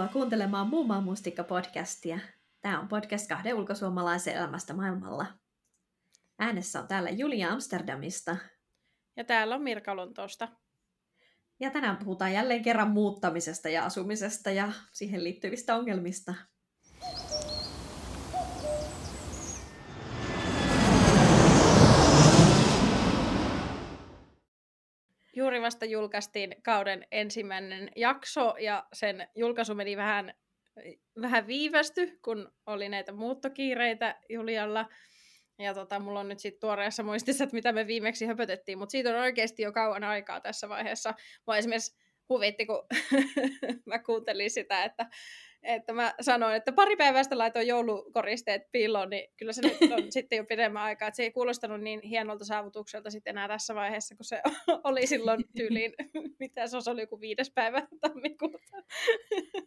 [0.00, 2.18] Tervetuloa kuuntelemaan Muumaa mustikka-podcastia.
[2.60, 5.26] Tämä on podcast kahden ulkosuomalaisen elämästä maailmalla.
[6.38, 8.36] Äänessä on täällä Julia Amsterdamista.
[9.16, 10.48] Ja täällä on Mirka Lontoosta.
[11.60, 16.34] Ja tänään puhutaan jälleen kerran muuttamisesta ja asumisesta ja siihen liittyvistä ongelmista.
[25.40, 30.34] Juuri vasta julkaistiin kauden ensimmäinen jakso ja sen julkaisu meni vähän,
[31.20, 34.86] vähän viivästy, kun oli näitä muuttokiireitä Julialla.
[35.58, 39.10] Ja tota, mulla on nyt sitten tuoreessa muistissa, että mitä me viimeksi höpötettiin, mutta siitä
[39.10, 41.14] on oikeasti jo kauan aikaa tässä vaiheessa.
[41.46, 41.96] Mua esimerkiksi
[42.28, 42.86] huvitti, kun
[43.86, 45.06] mä kuuntelin sitä, että
[45.62, 50.36] että mä sanoin, että pari päivästä laitoin joulukoristeet piiloon, niin kyllä se nyt on sitten
[50.36, 51.08] jo pidemmän aikaa.
[51.08, 54.42] Että se ei kuulostanut niin hienolta saavutukselta sitten enää tässä vaiheessa, kun se
[54.84, 55.92] oli silloin tyyliin,
[56.40, 58.58] mitä se oli joku viides päivä tammikuuta.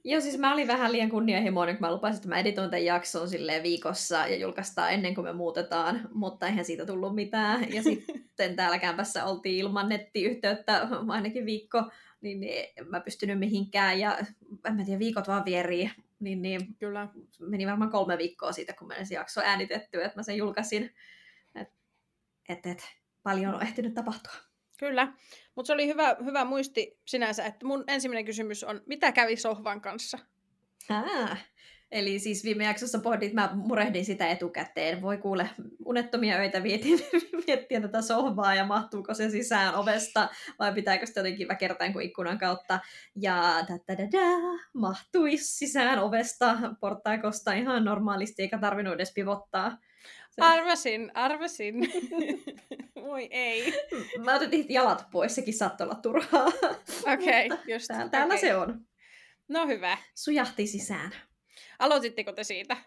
[0.04, 3.30] Joo, siis mä olin vähän liian kunnianhimoinen, kun mä lupasin, että mä editoin tämän jakson
[3.30, 7.74] silleen viikossa ja julkaistaan ennen kuin me muutetaan, mutta eihän siitä tullut mitään.
[7.74, 11.84] Ja sitten täällä kämpässä oltiin ilman nettiyhteyttä ainakin viikko
[12.24, 14.18] niin, niin en mä pystynyt mihinkään ja
[14.66, 15.92] en mä tiedä, viikot vaan vierii.
[16.20, 17.08] Niin, niin Kyllä.
[17.40, 20.96] meni varmaan kolme viikkoa siitä, kun se jakso äänitetty, että mä sen julkaisin.
[21.56, 21.76] Että
[22.50, 22.84] et, et,
[23.24, 24.34] paljon on ehtinyt tapahtua.
[24.80, 25.14] Kyllä,
[25.56, 29.82] mutta se oli hyvä, hyvä muisti sinänsä, että mun ensimmäinen kysymys on, mitä kävi sohvan
[29.82, 30.20] kanssa?
[30.90, 31.46] Ah,
[31.94, 35.02] Eli siis viime jaksossa pohdit, mä murehdin sitä etukäteen.
[35.02, 35.50] Voi kuule,
[35.86, 37.00] unettomia öitä vietin
[37.48, 42.38] miettiä tätä sohvaa ja mahtuuko se sisään ovesta vai pitääkö sitä jotenkin väkertään kuin ikkunan
[42.38, 42.80] kautta.
[43.16, 43.66] Ja
[44.12, 49.78] da, mahtui sisään ovesta portaikosta ihan normaalisti eikä tarvinnut edes pivottaa.
[50.30, 50.42] Se...
[50.42, 51.76] Arvasin, arvasin.
[53.08, 53.74] Voi ei.
[54.26, 56.46] Mä otin jalat pois, sekin saattoi olla turhaa.
[57.14, 57.88] Okei, okay, just.
[57.88, 58.50] Täällä, täällä okay.
[58.50, 58.82] se on.
[59.48, 59.98] No hyvä.
[60.16, 61.12] Sujahti sisään.
[61.84, 62.78] Aloititteko te siitä?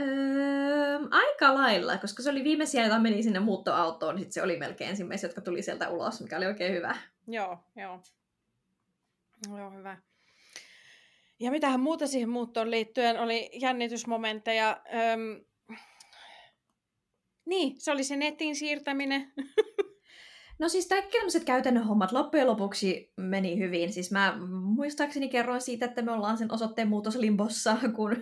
[0.00, 4.90] Öö, aika lailla, koska se oli viimeisiä, joita meni sinne muuttoautoon, niin se oli melkein
[4.90, 6.96] ensimmäisiä, jotka tuli sieltä ulos, mikä oli oikein hyvä.
[7.28, 8.00] Joo, joo.
[9.56, 9.96] Joo, hyvä.
[11.40, 14.82] Ja mitähän muuta siihen muuttoon liittyen oli jännitysmomentteja.
[15.12, 15.44] Öm...
[17.44, 19.32] Niin, se oli se netin siirtäminen.
[20.62, 23.92] No siis kaikki tämmöiset käytännön hommat loppujen lopuksi meni hyvin.
[23.92, 24.36] Siis mä
[24.74, 28.16] muistaakseni kerroin siitä, että me ollaan sen osoitteen muutoslimbossa, kun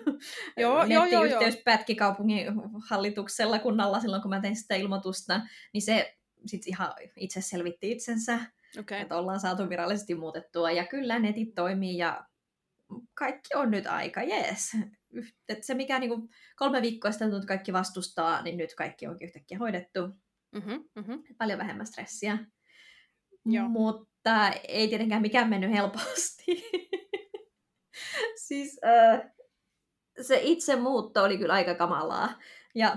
[0.56, 2.46] joo, nettiyhteys joo, pätki kaupungin
[2.88, 5.40] hallituksella kunnalla silloin, kun mä tein sitä ilmoitusta,
[5.72, 8.38] niin se sitten ihan itse selvitti itsensä,
[8.78, 8.98] okay.
[8.98, 10.70] että ollaan saatu virallisesti muutettua.
[10.70, 12.24] Ja kyllä netit toimii ja
[13.14, 14.76] kaikki on nyt aika jees.
[15.48, 20.00] Et se mikä niinku kolme viikkoa sitten kaikki vastustaa, niin nyt kaikki onkin yhtäkkiä hoidettu.
[20.52, 21.22] Mm-hmm, mm-hmm.
[21.38, 22.38] Paljon vähemmän stressiä.
[23.46, 23.68] Joo.
[23.68, 26.70] Mutta ei tietenkään mikään mennyt helposti.
[28.46, 29.30] siis äh,
[30.20, 32.38] se itse muutto oli kyllä aika kamalaa.
[32.74, 32.96] Ja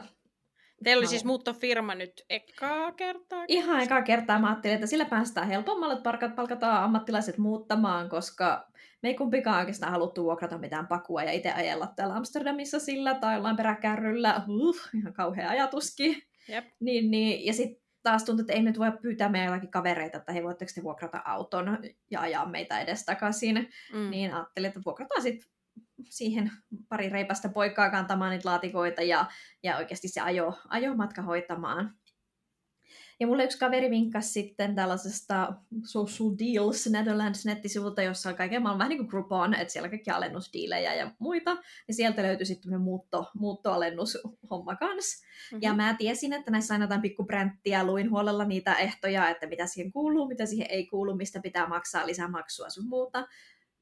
[0.84, 1.10] Teillä oli no.
[1.10, 3.46] siis muuttofirma nyt ekaa kertaa?
[3.48, 4.40] Ihan ekaa kertaa.
[4.40, 8.68] Mä ajattelin, että sillä päästään helpommalle, että palkataan ammattilaiset muuttamaan, koska
[9.04, 13.36] me ei kumpikaan oikeastaan haluttu vuokrata mitään pakua ja itse ajella täällä Amsterdamissa sillä tai
[13.36, 14.42] jollain peräkärryllä.
[14.48, 16.24] Uh, ihan kauhea ajatuskin.
[16.48, 16.66] Jep.
[16.80, 20.34] Niin, niin, ja sitten taas tuntuu, että ei nyt voi pyytää meidän jotakin kavereita, että
[20.34, 21.80] he voitteko te vuokrata auton
[22.12, 23.70] ja ajaa meitä edes takaisin.
[23.94, 24.10] Mm.
[24.10, 25.50] Niin ajattelin, että vuokrataan sitten
[26.10, 26.52] siihen
[26.90, 29.26] pari reipasta poikaa kantamaan niitä laatikoita ja,
[29.64, 31.96] ja oikeasti se ajo, ajomatka hoitamaan.
[33.20, 35.54] Ja mulle yksi kaveri vinkkasi sitten tällaisesta
[35.86, 40.12] Social Deals Netherlands-nettisivulta, jossa on kaiken maailman vähän niin kuin Groupon, että siellä on kaikki
[40.12, 41.58] alennusdiilejä ja muita.
[41.88, 45.26] Ja sieltä löytyi sitten muutto, muuttoalennushomma kanssa.
[45.26, 45.60] Mm-hmm.
[45.62, 49.92] Ja mä tiesin, että näissä on jotain pikkubränttiä, luin huolella niitä ehtoja, että mitä siihen
[49.92, 53.28] kuuluu, mitä siihen ei kuulu, mistä pitää maksaa lisämaksua sun muuta.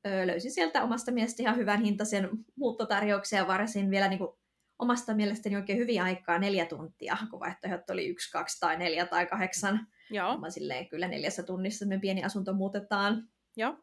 [0.08, 4.32] Öö, löysin sieltä omasta mielestä ihan hyvän hintaisen muuttotarjouksen ja varsin vielä niin kuin
[4.82, 9.26] omasta mielestäni oikein hyvin aikaa neljä tuntia, kun vaihtoehdot oli yksi, kaksi tai neljä tai
[9.26, 9.88] kahdeksan.
[10.10, 10.38] Joo.
[10.38, 13.30] Mä silleen, kyllä neljässä tunnissa me pieni asunto muutetaan.
[13.58, 13.78] Joo.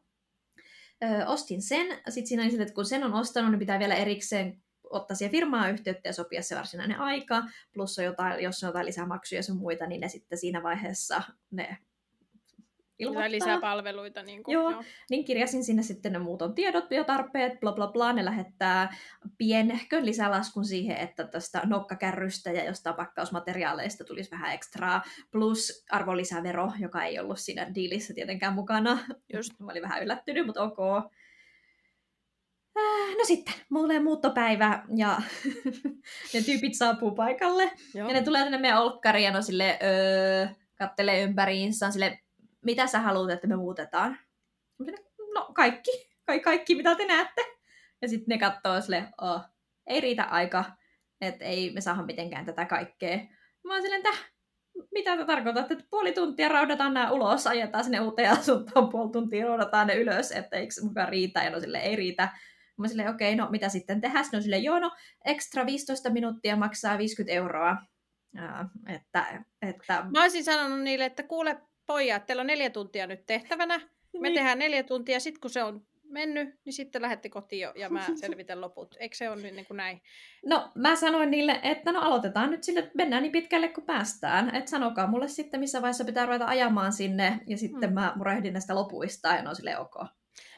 [1.05, 1.87] Ö, ostin sen.
[2.09, 5.69] Sitten siinä oli että kun sen on ostanut, niin pitää vielä erikseen ottaa siihen firmaa
[5.69, 7.43] yhteyttä ja sopia se varsinainen aika.
[7.75, 11.79] Plus on jotain, jos on jotain lisämaksuja ja muita, niin ne sitten siinä vaiheessa ne
[12.99, 13.23] ilmoittaa.
[13.23, 14.23] Tai lisää palveluita.
[14.23, 17.87] Niin kuin, joo, joo, niin kirjasin sinne sitten ne muuton tiedot ja tarpeet, bla bla
[17.87, 18.13] bla.
[18.13, 18.97] Ne lähettää
[19.39, 27.05] pienehkön lisälaskun siihen, että tästä nokkakärrystä ja jostain pakkausmateriaaleista tulisi vähän ekstraa, plus arvonlisävero, joka
[27.05, 28.99] ei ollut siinä diilissä tietenkään mukana.
[29.35, 29.53] Just.
[29.61, 30.79] Mä olin vähän yllättynyt, mutta ok.
[32.79, 35.23] Äh, no sitten, mulle muuttopäivä ja
[36.35, 37.73] ne tyypit saapuu paikalle.
[37.95, 38.09] Joo.
[38.09, 42.19] Ja ne tulee tänne meidän olkkariin ja no sille, öö, kattelee ympäriinsä, sille
[42.65, 44.19] mitä sä haluat, että me muutetaan?
[45.35, 47.43] No kaikki, Ka- kaikki mitä te näette.
[48.03, 49.41] Ja sitten ne katsoo sille, oh,
[49.87, 50.65] ei riitä aika,
[51.21, 53.19] että ei me saada mitenkään tätä kaikkea.
[53.65, 54.03] Mä oon silleen,
[54.93, 59.47] mitä te tarkoitatte, että puoli tuntia raudataan nämä ulos, ajetaan sinne uuteen asuntoon, puoli tuntia
[59.47, 62.29] raudataan ne ylös, että eikö mukaan riitä, ja no sille ei riitä.
[62.77, 64.25] Mä silleen, okei, okay, no mitä sitten tehdään?
[64.33, 64.91] No silleen, joo, no
[65.25, 67.77] ekstra 15 minuuttia maksaa 50 euroa.
[68.35, 70.07] Ja, että, että...
[70.13, 71.57] Mä olisin sanonut niille, että kuule
[71.89, 73.79] pojat, teillä on neljä tuntia nyt tehtävänä.
[73.79, 74.35] Me niin.
[74.35, 78.07] tehdään neljä tuntia, sitten kun se on mennyt, niin sitten lähette kotiin jo, ja mä
[78.21, 78.97] selvitän loput.
[78.99, 80.03] Eikö se ole niin kuin näin?
[80.47, 84.55] No mä sanoin niille, että no aloitetaan nyt sille, mennään niin pitkälle kuin päästään.
[84.55, 87.95] Että sanokaa mulle sitten, missä vaiheessa pitää ruveta ajamaan sinne, ja sitten hmm.
[87.95, 89.95] mä murehdin näistä lopuista, ja no sille ok.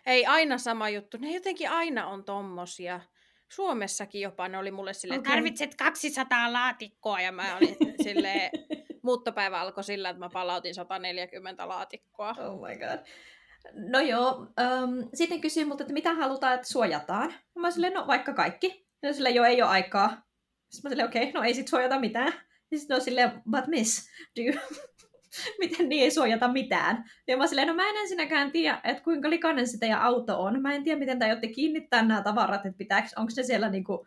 [0.06, 1.16] Ei aina sama juttu.
[1.16, 3.00] Ne jotenkin aina on tommosia.
[3.48, 5.32] Suomessakin jopa ne oli mulle silleen, okay.
[5.32, 8.50] tarvitset 200 laatikkoa, ja mä olin silleen,
[9.02, 12.34] muuttopäivä alkoi sillä, että mä palautin 140 laatikkoa.
[12.38, 13.06] Oh my god.
[13.74, 17.34] No joo, um, sitten kysyin multa, että mitä halutaan, että suojataan.
[17.54, 18.86] Mä silleen, no vaikka kaikki.
[19.02, 20.22] Ja silleen, joo, ei ole aikaa.
[20.70, 22.32] Sitten mä okei, okay, no ei sit suojata mitään.
[22.70, 24.54] Ja sitten on silleen, but miss, do you...
[25.60, 27.04] miten niin ei suojata mitään.
[27.28, 30.62] Ja mä silleen, no mä en ensinnäkään tiedä, että kuinka likainen se teidän auto on.
[30.62, 34.06] Mä en tiedä, miten te aiotte kiinnittää nämä tavarat, että pitääkö, onko ne siellä niinku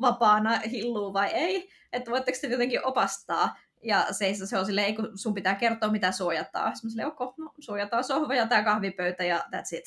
[0.00, 1.68] vapaana hilluu vai ei.
[1.92, 3.56] Että voitteko te jotenkin opastaa.
[3.84, 6.76] Ja se, se on silleen, kun sun pitää kertoa, mitä suojataan.
[6.76, 9.84] Sitten mä silleen, okay, no, suojataan sohva ja tää kahvipöytä ja that's it.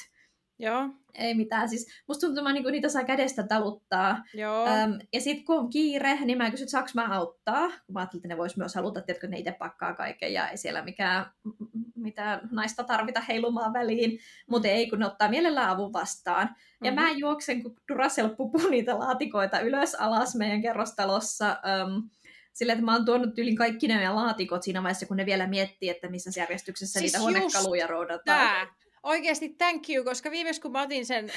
[0.60, 0.90] Joo.
[1.14, 1.70] Ei mitään.
[1.70, 4.24] Siis musta tuntuu, että niinku niitä saa kädestä taluttaa.
[4.34, 4.66] Joo.
[4.68, 7.68] Öm, ja sitten kun on kiire, niin mä kysyn, saanko mä auttaa.
[7.68, 10.82] Mä ajattelin, että ne vois myös haluta, että ne itse pakkaa kaiken ja ei siellä
[10.82, 11.26] mikään
[11.96, 14.20] mitä naista tarvita heilumaan väliin.
[14.50, 16.56] Mutta ei, kun ne ottaa mielellään avun vastaan.
[16.84, 17.06] Ja mm-hmm.
[17.06, 21.50] mä juoksen, kun Duracell pupuu niitä laatikoita ylös alas meidän kerrostalossa.
[21.50, 22.10] Öm,
[22.58, 25.90] sillä että mä oon tuonut yli kaikki ne laatikot siinä vaiheessa, kun ne vielä miettii,
[25.90, 28.68] että missä järjestyksessä siis niitä huonekaluja roudataan.
[29.04, 31.32] Oikeasti thank you, koska viimeksi kun mä otin sen,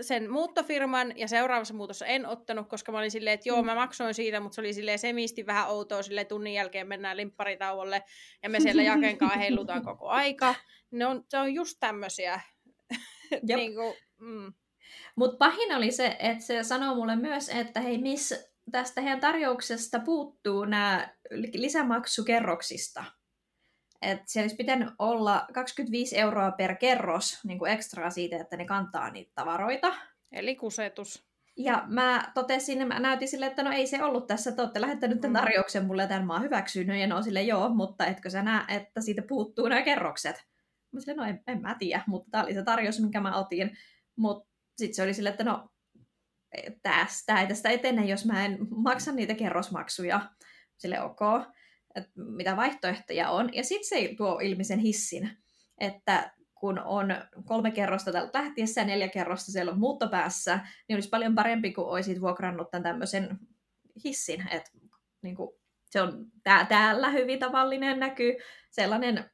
[0.00, 4.14] sen muuttofirman ja seuraavassa muutossa en ottanut, koska mä olin silleen, että joo, mä maksoin
[4.14, 8.02] siitä, mutta se oli silleen semisti vähän outoa, silleen tunnin jälkeen mennään limpparitauolle
[8.42, 10.54] ja me siellä jakenkaan heilutaan koko aika.
[10.90, 12.40] Ne on, se on just tämmöisiä.
[13.48, 14.52] niin kuin, mm.
[15.16, 20.00] Mutta pahin oli se, että se sanoo mulle myös, että hei miss, tästä heidän tarjouksesta
[20.00, 21.08] puuttuu nämä
[21.54, 23.04] lisämaksukerroksista.
[24.02, 28.64] Et siellä olisi pitänyt olla 25 euroa per kerros niin kuin ekstraa siitä, että ne
[28.64, 29.94] kantaa niitä tavaroita.
[30.32, 31.26] Eli kusetus.
[31.56, 35.20] Ja mä totesin, mä näytin sille, että no ei se ollut tässä, että olette lähettänyt
[35.20, 35.44] tämän mm.
[35.44, 39.00] tarjouksen mulle, tämän mä oon hyväksynyt, ja no sille joo, mutta etkö sä näe, että
[39.00, 40.36] siitä puuttuu nämä kerrokset?
[40.92, 43.76] Mä sille, no en, en mä tiedä, mutta tämä oli se tarjous, minkä mä otin.
[44.16, 45.68] Mutta sitten se oli sille, että no
[46.82, 50.20] tästä ei tästä etene, jos mä en maksa niitä kerrosmaksuja.
[50.76, 51.20] Sille ok,
[51.94, 53.54] että mitä vaihtoehtoja on.
[53.54, 55.30] Ja sitten se tuo ilmi sen hissin,
[55.78, 57.08] että kun on
[57.44, 61.86] kolme kerrosta täältä lähtiessä ja neljä kerrosta siellä on muuttopäässä, niin olisi paljon parempi, kuin
[61.86, 63.38] olisit vuokrannut tämän tämmöisen
[64.04, 64.48] hissin.
[64.50, 64.70] Että
[65.22, 65.50] niin kuin,
[65.90, 68.34] se on tää, täällä hyvin tavallinen näkyy,
[68.70, 69.30] sellainen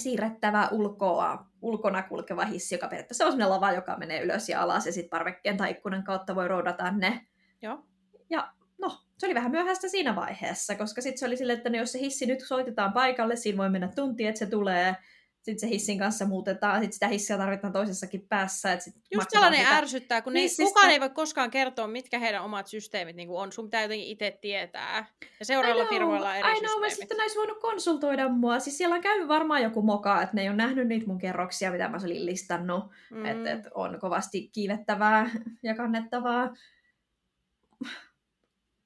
[0.00, 4.86] siirrettävä ulkoa, ulkona kulkeva hissi, joka periaatteessa on sellainen lava, joka menee ylös ja alas,
[4.86, 7.26] ja sitten parvekkeen tai ikkunan kautta voi roudata ne.
[7.62, 7.84] Joo.
[8.30, 11.76] Ja no, se oli vähän myöhäistä siinä vaiheessa, koska sitten se oli silleen, että no,
[11.76, 14.96] jos se hissi nyt soitetaan paikalle, siinä voi mennä tunti, että se tulee,
[15.44, 18.72] sitten se hissin kanssa muutetaan, sitten sitä hissiä tarvitaan toisessakin päässä.
[18.72, 20.62] Että sit Just sellainen sitä ärsyttää, kun hissistä...
[20.62, 23.52] ei, kukaan ei voi koskaan kertoa, mitkä heidän omat systeemit niin on.
[23.52, 25.06] Sun pitää jotenkin itse tietää.
[25.38, 26.94] Ja seuraavalla firmoilla on eri know, systeemit.
[26.94, 28.58] sitten olisi voinut konsultoida mua.
[28.58, 31.70] Siis siellä on käynyt varmaan joku moka, että ne ei ole nähnyt niitä mun kerroksia,
[31.70, 32.84] mitä mä olin listannut.
[33.10, 33.26] Mm.
[33.26, 35.30] Että et on kovasti kiivettävää
[35.62, 36.54] ja kannettavaa.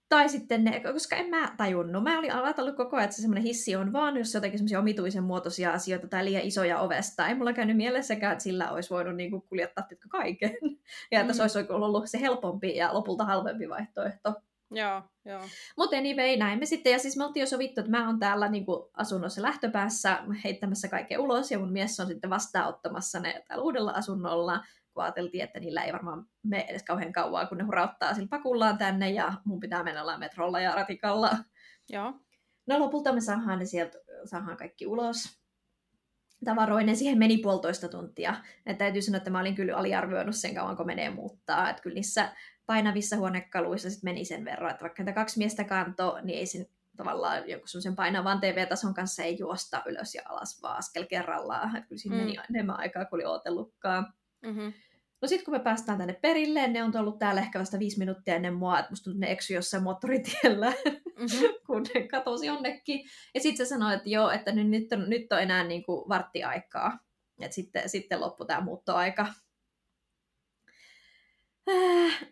[0.09, 2.03] Tai sitten ne, koska en mä tajunnut.
[2.03, 5.25] Mä olin ajatellut koko ajan, että se semmoinen hissi on vaan, jos jotenkin semmoisia omituisen
[5.25, 7.29] muotoisia asioita tai liian isoja ovesta.
[7.29, 10.57] Ei mulla käynyt mielessäkään, että sillä olisi voinut niinku kuljettaa tietkö kaiken.
[11.13, 11.37] Ja että mm.
[11.37, 14.35] se olisi ollut se helpompi ja lopulta halvempi vaihtoehto.
[14.71, 15.41] Joo, joo.
[15.77, 16.93] Mutta anyway, näin me sitten.
[16.93, 21.21] Ja siis me oltiin jo sovittu, että mä oon täällä niinku asunnossa lähtöpäässä heittämässä kaiken
[21.21, 24.65] ulos, ja mun mies on sitten vastaanottamassa ne täällä uudella asunnolla
[24.99, 28.79] kun ajateltiin, että niillä ei varmaan mene edes kauhean kauaa, kun ne hurauttaa sillä pakullaan
[28.79, 31.37] tänne ja mun pitää mennä metrolla ja ratikalla.
[31.89, 32.15] Joo.
[32.67, 35.41] No lopulta me saadaan ne sieltä, saadaan kaikki ulos
[36.45, 36.97] tavaroinen.
[36.97, 38.35] Siihen meni puolitoista tuntia.
[38.67, 41.71] Et täytyy sanoa, että mä olin kyllä aliarvioinut sen kauan, kun menee muuttaa.
[41.71, 42.33] Että kyllä niissä
[42.67, 46.67] painavissa huonekaluissa sit meni sen verran, että vaikka niitä kaksi miestä kanto, niin ei sen
[46.97, 51.77] tavallaan joku sen painavan TV-tason kanssa ei juosta ylös ja alas, vaan askel kerrallaan.
[51.77, 52.23] Että kyllä siinä mm.
[52.23, 54.13] meni enemmän aikaa kuin oli ootellutkaan.
[54.43, 54.73] Mm-hmm.
[55.23, 58.35] No sitten kun me päästään tänne perille, ne on ollut täällä ehkä vasta viisi minuuttia
[58.35, 61.49] ennen mua, että musta ne eksy jossain moottoritiellä, mm-hmm.
[61.67, 63.01] kun ne katosi jonnekin.
[63.35, 66.09] Ja sitten se sanoi, että joo, että nyt, nyt, on, nyt on enää niin kuin
[66.09, 66.99] varttiaikaa.
[67.41, 69.27] Että sitten, sitten loppui tämä muuttoaika.
[71.71, 72.29] Äh,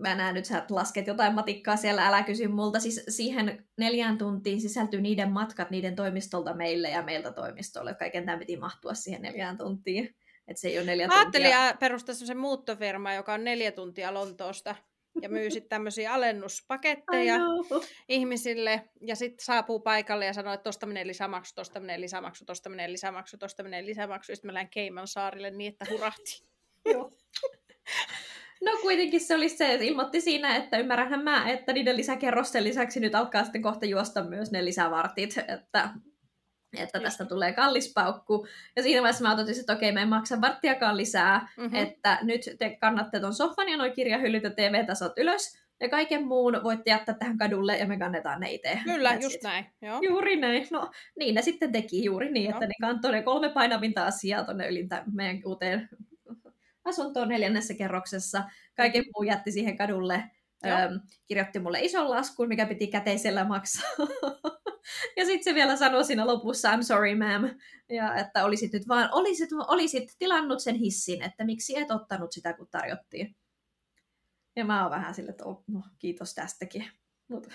[0.00, 2.80] mä näen nyt, sä lasket jotain matikkaa siellä, älä kysy multa.
[2.80, 7.94] Siis siihen neljään tuntiin sisältyy niiden matkat niiden toimistolta meille ja meiltä toimistolle.
[7.94, 10.14] Kaiken tämä piti mahtua siihen neljään tuntiin.
[10.48, 11.76] Et se ei ole neljä Mä ajattelin tuntia.
[11.80, 14.74] perustaa semmoisen muuttofirma, joka on neljä tuntia Lontoosta
[15.22, 17.36] ja myy sitten tämmöisiä alennuspaketteja
[18.08, 22.70] ihmisille ja sitten saapuu paikalle ja sanoo, että tosta menee lisämaksu, tosta menee lisämaksu, tosta
[22.70, 26.42] menee lisämaksu, tosta menee lisämaksu ja sitten mä lähden Keiman saarille niin, että hurahti.
[26.84, 27.10] Joo.
[28.64, 33.00] No kuitenkin se oli se, että ilmoitti siinä, että ymmärränhän mä, että niiden lisäkerrosten lisäksi
[33.00, 35.90] nyt alkaa sitten kohta juosta myös ne lisävartit, että,
[36.76, 38.46] että tästä tulee kallis paukku.
[38.76, 41.74] Ja siinä vaiheessa mä otin, että okei, mä en maksa varttiakaan lisää, mm-hmm.
[41.74, 46.60] että nyt te kannatte ton sohvan ja noin kirjahyllyt ja TV-tasot ylös, ja kaiken muun
[46.62, 48.78] voitte jättää tähän kadulle ja me kannetaan ne itse.
[48.84, 49.42] Kyllä, That's just it.
[49.42, 49.66] näin.
[49.82, 50.00] Joo.
[50.02, 50.68] Juuri näin.
[50.70, 52.52] No niin ne sitten teki juuri niin, Joo.
[52.52, 55.88] että ne kantoi ne kolme painavinta asiaa tuonne ylintä meidän uuteen
[56.84, 58.44] asuntoon neljännessä kerroksessa.
[58.76, 60.24] Kaiken muu jätti siihen kadulle.
[60.66, 63.90] Öm, kirjoitti mulle ison laskun, mikä piti käteisellä maksaa.
[65.16, 67.58] ja sitten se vielä sanoi siinä lopussa, I'm sorry ma'am,
[67.88, 72.52] ja että olisit nyt vaan, olisit, olisit tilannut sen hissin, että miksi et ottanut sitä,
[72.52, 73.36] kun tarjottiin.
[74.56, 76.90] Ja mä oon vähän sille, että oh, no, kiitos tästäkin.
[77.28, 77.46] Mut.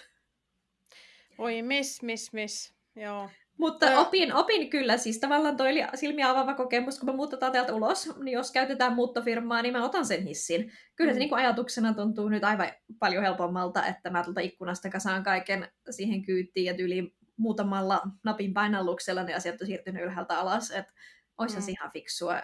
[1.38, 2.74] Oi miss, miss, miss.
[2.96, 3.30] Joo.
[3.58, 4.00] Mutta ja...
[4.00, 8.10] opin, opin kyllä, siis tavallaan toi oli silmiä avaava kokemus, kun me muutetaan täältä ulos,
[8.24, 10.72] niin jos käytetään muuttofirmaa, niin mä otan sen hissin.
[10.96, 11.16] Kyllä mm.
[11.16, 15.68] se niin kuin ajatuksena tuntuu nyt aivan paljon helpommalta, että mä tuolta ikkunasta kasaan kaiken
[15.90, 20.94] siihen kyyttiin ja tyyliin muutamalla napin painalluksella ne asiat on siirtynyt ylhäältä alas, että
[21.38, 21.70] olisi mm.
[21.70, 22.42] ihan fiksua.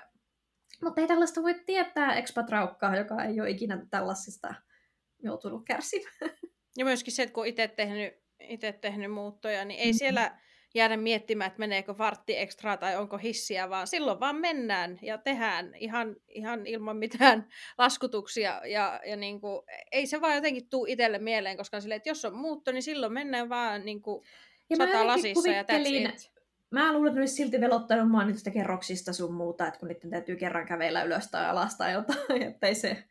[0.84, 4.54] Mutta ei tällaista voi tietää expatraukkaa, joka ei ole ikinä tällaisista
[5.24, 6.32] joutunut kärsimään.
[6.78, 8.14] Ja myöskin se, että kun itse tehnyt,
[8.82, 9.98] tehnyt muuttoja, niin ei mm-hmm.
[9.98, 10.40] siellä
[10.74, 15.76] jäädä miettimään, että meneekö vartti ekstra tai onko hissiä, vaan silloin vaan mennään ja tehdään
[15.76, 18.62] ihan, ihan ilman mitään laskutuksia.
[18.66, 19.62] Ja, ja niin kuin,
[19.92, 23.14] ei se vaan jotenkin tuu itselle mieleen, koska sille, että jos on muutto, niin silloin
[23.14, 24.24] mennään vaan niin kuin
[24.70, 26.34] ja sata lasissa ja that's it.
[26.72, 30.10] Mä luulen, että ne olisi silti velottanut mua niistä kerroksista sun muuta, että kun niiden
[30.10, 33.04] täytyy kerran kävellä ylös tai alas tai jotain, ettei se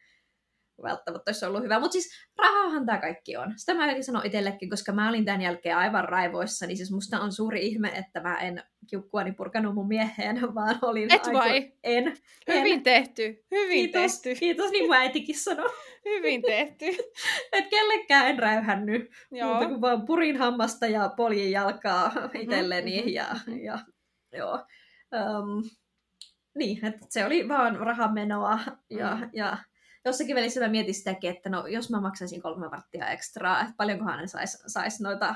[0.82, 1.80] välttämättä olisi ollut hyvä.
[1.80, 3.52] Mutta siis rahahan tämä kaikki on.
[3.56, 7.20] Sitä mä yritin sanoa itsellekin, koska mä olin tämän jälkeen aivan raivoissa, niin siis musta
[7.20, 11.50] on suuri ihme, että mä en kiukkuani purkanut mun mieheen, vaan olin Et vai?
[11.50, 11.78] Aiku...
[11.82, 12.16] En.
[12.48, 12.82] Hyvin en.
[12.82, 13.44] tehty.
[13.50, 14.40] Hyvin kiitos, tehty.
[14.40, 15.70] Kiitos, niin mun äitikin sanoi.
[16.04, 16.86] Hyvin tehty.
[17.52, 19.48] Et kellekään en räyhännyt, joo.
[19.50, 23.26] mutta kun vaan purin hammasta ja poljin jalkaa mm-hmm, itselleni mm-hmm, ja,
[23.64, 23.78] ja
[24.32, 24.66] joo.
[25.12, 25.70] Um,
[26.54, 28.58] niin, että se oli vaan rahamenoa
[28.90, 29.30] ja, mm.
[29.32, 29.56] ja
[30.04, 34.18] jossakin välissä mä mietin sitäkin, että no, jos mä maksaisin kolme varttia ekstraa, että paljonkohan
[34.18, 35.34] ne sais, sais noita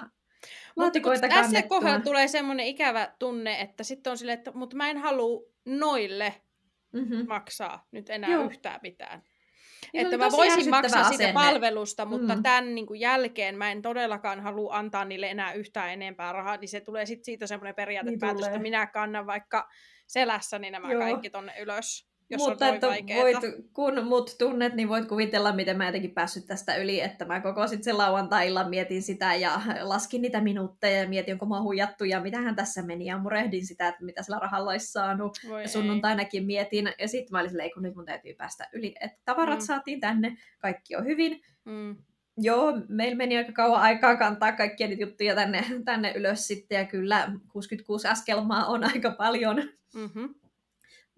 [0.77, 4.99] laatikoita Tässä kohdalla tulee semmoinen ikävä tunne, että sitten on silleen, että mutta mä en
[4.99, 6.35] halua noille
[6.93, 7.27] mm-hmm.
[7.29, 8.45] maksaa nyt enää Joo.
[8.45, 9.23] yhtään mitään.
[9.93, 11.17] Niin että mä voisin maksaa asenne.
[11.17, 12.43] siitä palvelusta, mutta mm.
[12.43, 16.69] tämän niin kuin jälkeen mä en todellakaan halua antaa niille enää yhtään enempää rahaa, niin
[16.69, 19.69] se tulee sitten siitä semmoinen periaatepäätös, niin että minä kannan vaikka
[20.07, 21.01] selässäni nämä Joo.
[21.01, 23.37] kaikki tonne ylös jos Mutta on että voit,
[23.73, 27.67] kun mut tunnet, niin voit kuvitella, miten mä jotenkin päässyt tästä yli, että mä koko
[27.67, 32.21] sitten sen lauantai mietin sitä ja laskin niitä minuutteja ja mietin, onko mä huijattu ja
[32.21, 35.39] mitähän tässä meni ja murehdin sitä, että mitä sillä rahalla olisi saanut.
[35.49, 38.95] Voi ja sunnuntainakin mietin ja sitten mä olin silleen, kun nyt mun täytyy päästä yli,
[39.01, 39.67] että tavarat mm.
[39.67, 41.41] saatiin tänne, kaikki on hyvin.
[41.65, 41.97] Mm.
[42.39, 46.85] Joo, meillä meni aika kauan aikaa kantaa kaikkia niitä juttuja tänne, tänne ylös sitten ja
[46.85, 49.57] kyllä 66 askelmaa on aika paljon.
[49.95, 50.35] Mm-hmm.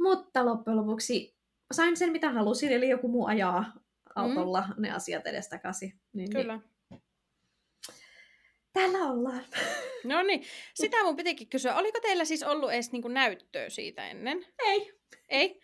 [0.01, 1.37] Mutta loppujen lopuksi
[1.73, 3.73] sain sen, mitä halusin, eli joku muu ajaa
[4.15, 4.83] autolla mm.
[4.83, 5.93] ne asiat edestakaisin.
[6.13, 6.61] Niin, Kyllä.
[6.91, 7.03] Niin.
[8.73, 9.45] Täällä ollaan.
[10.05, 11.75] No niin, sitä mun pitikin kysyä.
[11.75, 14.47] Oliko teillä siis ollut edes niinku näyttöä siitä ennen?
[14.67, 14.93] Ei.
[15.29, 15.61] Ei?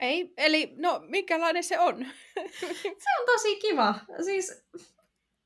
[0.00, 0.32] Ei?
[0.36, 1.96] Eli no, minkälainen se on?
[2.98, 3.94] se on tosi kiva.
[4.24, 4.66] Siis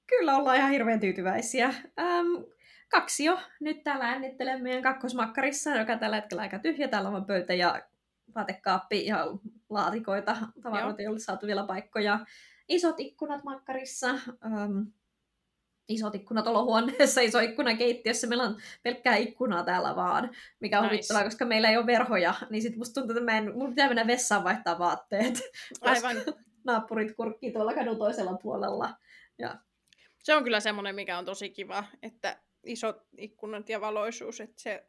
[0.06, 1.66] kyllä ollaan ihan hirveän tyytyväisiä.
[2.00, 2.42] Ähm,
[2.88, 3.38] kaksi jo.
[3.60, 6.88] Nyt täällä äänittelen meidän kakkosmakkarissa, joka tällä hetkellä aika tyhjä.
[6.88, 7.82] Täällä on pöytä ja
[8.34, 9.26] vaatekaappi ja
[9.70, 12.26] laatikoita, tavaroita, joille saatu vielä paikkoja.
[12.68, 14.08] Isot ikkunat makkarissa,
[14.46, 14.82] ähm,
[15.88, 18.26] isot ikkunat olohuoneessa, iso ikkuna keittiössä.
[18.26, 20.94] Meillä on pelkkää ikkunaa täällä vaan, mikä on nice.
[20.94, 22.34] huvittavaa, koska meillä ei ole verhoja.
[22.50, 25.40] Niin sit musta tuntuu, että mä en, mun pitää mennä vessaan vaihtaa vaatteet.
[25.80, 26.16] Aivan.
[26.64, 28.96] Naapurit kurkkii tuolla kadun toisella puolella.
[29.38, 29.58] Ja...
[30.18, 34.40] Se on kyllä semmoinen, mikä on tosi kiva, että isot ikkunat ja valoisuus.
[34.40, 34.86] Että se,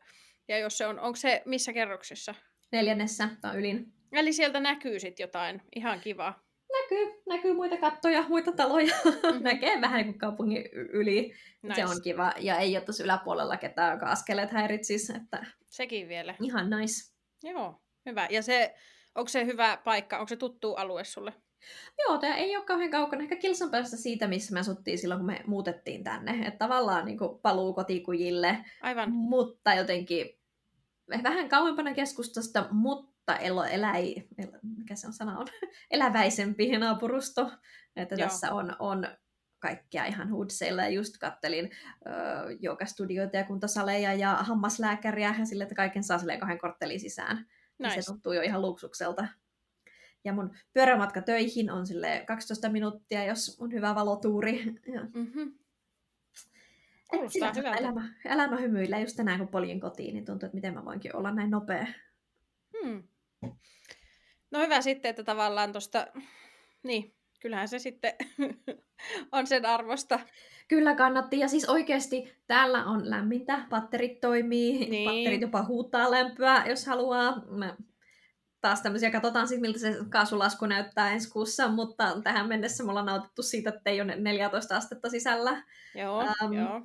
[0.48, 2.36] ja jos se on, onko se missä kerroksessa?
[2.74, 3.94] Neljännessä tai ylin.
[4.12, 6.44] Eli sieltä näkyy sitten jotain ihan kivaa.
[6.74, 8.96] Näkyy, näkyy muita kattoja, muita taloja.
[9.06, 9.44] Mm-hmm.
[9.50, 11.34] Näkee vähän niin kuin kaupungin yli.
[11.62, 11.76] Nice.
[11.76, 12.34] Se on kiva.
[12.40, 15.14] Ja ei ole tuossa yläpuolella ketään, joka askeleet häiritsisi.
[15.16, 15.46] Että...
[15.70, 16.36] Sekin vielä.
[16.42, 17.14] Ihan nice.
[17.44, 18.28] Joo, hyvä.
[18.32, 18.76] Ja se,
[19.16, 20.18] onko se hyvä paikka?
[20.18, 21.34] Onko se tuttu alue sulle?
[21.98, 23.24] Joo, tämä ei ole kauhean kaukana.
[23.24, 26.48] Ehkä kilsan päästä siitä, missä me asuttiin silloin, kun me muutettiin tänne.
[26.48, 28.58] Että tavallaan niin kuin paluu kotikujille.
[28.82, 29.12] Aivan.
[29.12, 30.43] Mutta jotenkin
[31.24, 35.48] vähän kauempana keskustasta, mutta elo, eläi, el, mikä se on sana on,
[35.92, 37.52] eläväisempi naapurusto.
[37.96, 38.28] Että Joo.
[38.28, 39.08] tässä on, on
[39.60, 41.70] kaikkea ihan hoodseilla ja just kattelin
[42.08, 42.14] öö,
[42.60, 47.46] joogastudioita ja kuntosaleja ja hammaslääkäriä ja sille, että kaiken saa silleen kahden korttelin sisään.
[47.80, 48.02] Nice.
[48.02, 49.28] se tuntuu jo ihan luksukselta.
[50.26, 54.64] Ja mun pyörämatka töihin on sille 12 minuuttia, jos on hyvä valotuuri.
[55.14, 55.54] Mm-hmm.
[57.80, 61.32] Elämä, elämä hymyillä just tänään, kun poljin kotiin, niin tuntuu, että miten mä voinkin olla
[61.32, 61.88] näin nopea.
[62.82, 63.04] Hmm.
[64.52, 66.08] No hyvä sitten, että tavallaan tuosta,
[66.84, 68.14] niin, kyllähän se sitten
[69.32, 70.20] on sen arvosta.
[70.68, 71.40] Kyllä kannatti.
[71.40, 75.10] Ja siis oikeasti täällä on lämmintä, patterit toimii, niin.
[75.10, 77.42] patterit jopa huuttaa lämpöä, jos haluaa.
[77.50, 77.76] Mä
[78.62, 83.06] taas tämmöisiä, katsotaan sitten miltä se kaasulasku näyttää ensi kuussa, mutta tähän mennessä me ollaan
[83.06, 85.64] nautittu siitä, että ei ole 14 astetta sisällä.
[85.96, 86.82] Joo, um, joo.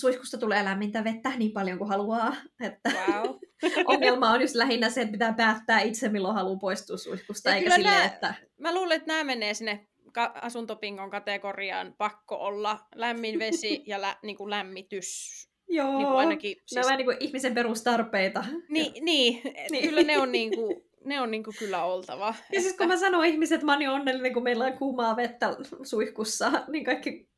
[0.00, 2.36] Suihkusta tulee lämmintä vettä niin paljon kuin haluaa.
[2.60, 3.36] Että wow.
[3.94, 7.74] ongelma on just lähinnä se, että pitää päättää itse, milloin haluaa poistua suihkusta, ja eikä
[7.74, 8.34] silleen, nää, että...
[8.58, 9.86] Mä luulen, että nämä menee sinne
[10.34, 15.48] asuntopingon kategoriaan pakko olla lämmin vesi ja lä, niin kuin lämmitys.
[15.68, 16.86] Joo, niin kuin ainakin, siis...
[16.86, 18.44] vähän niin kuin ihmisen perustarpeita.
[18.68, 19.40] Niin, niin,
[19.70, 19.88] niin.
[19.88, 22.26] kyllä ne on niin kuin, ne on niin kuin kyllä oltava.
[22.26, 22.60] Ja että...
[22.60, 25.56] siis kun mä sanon ihmiset, että mä oon niin onnellinen, kun meillä on kuumaa vettä
[25.82, 27.28] suihkussa, niin kaikki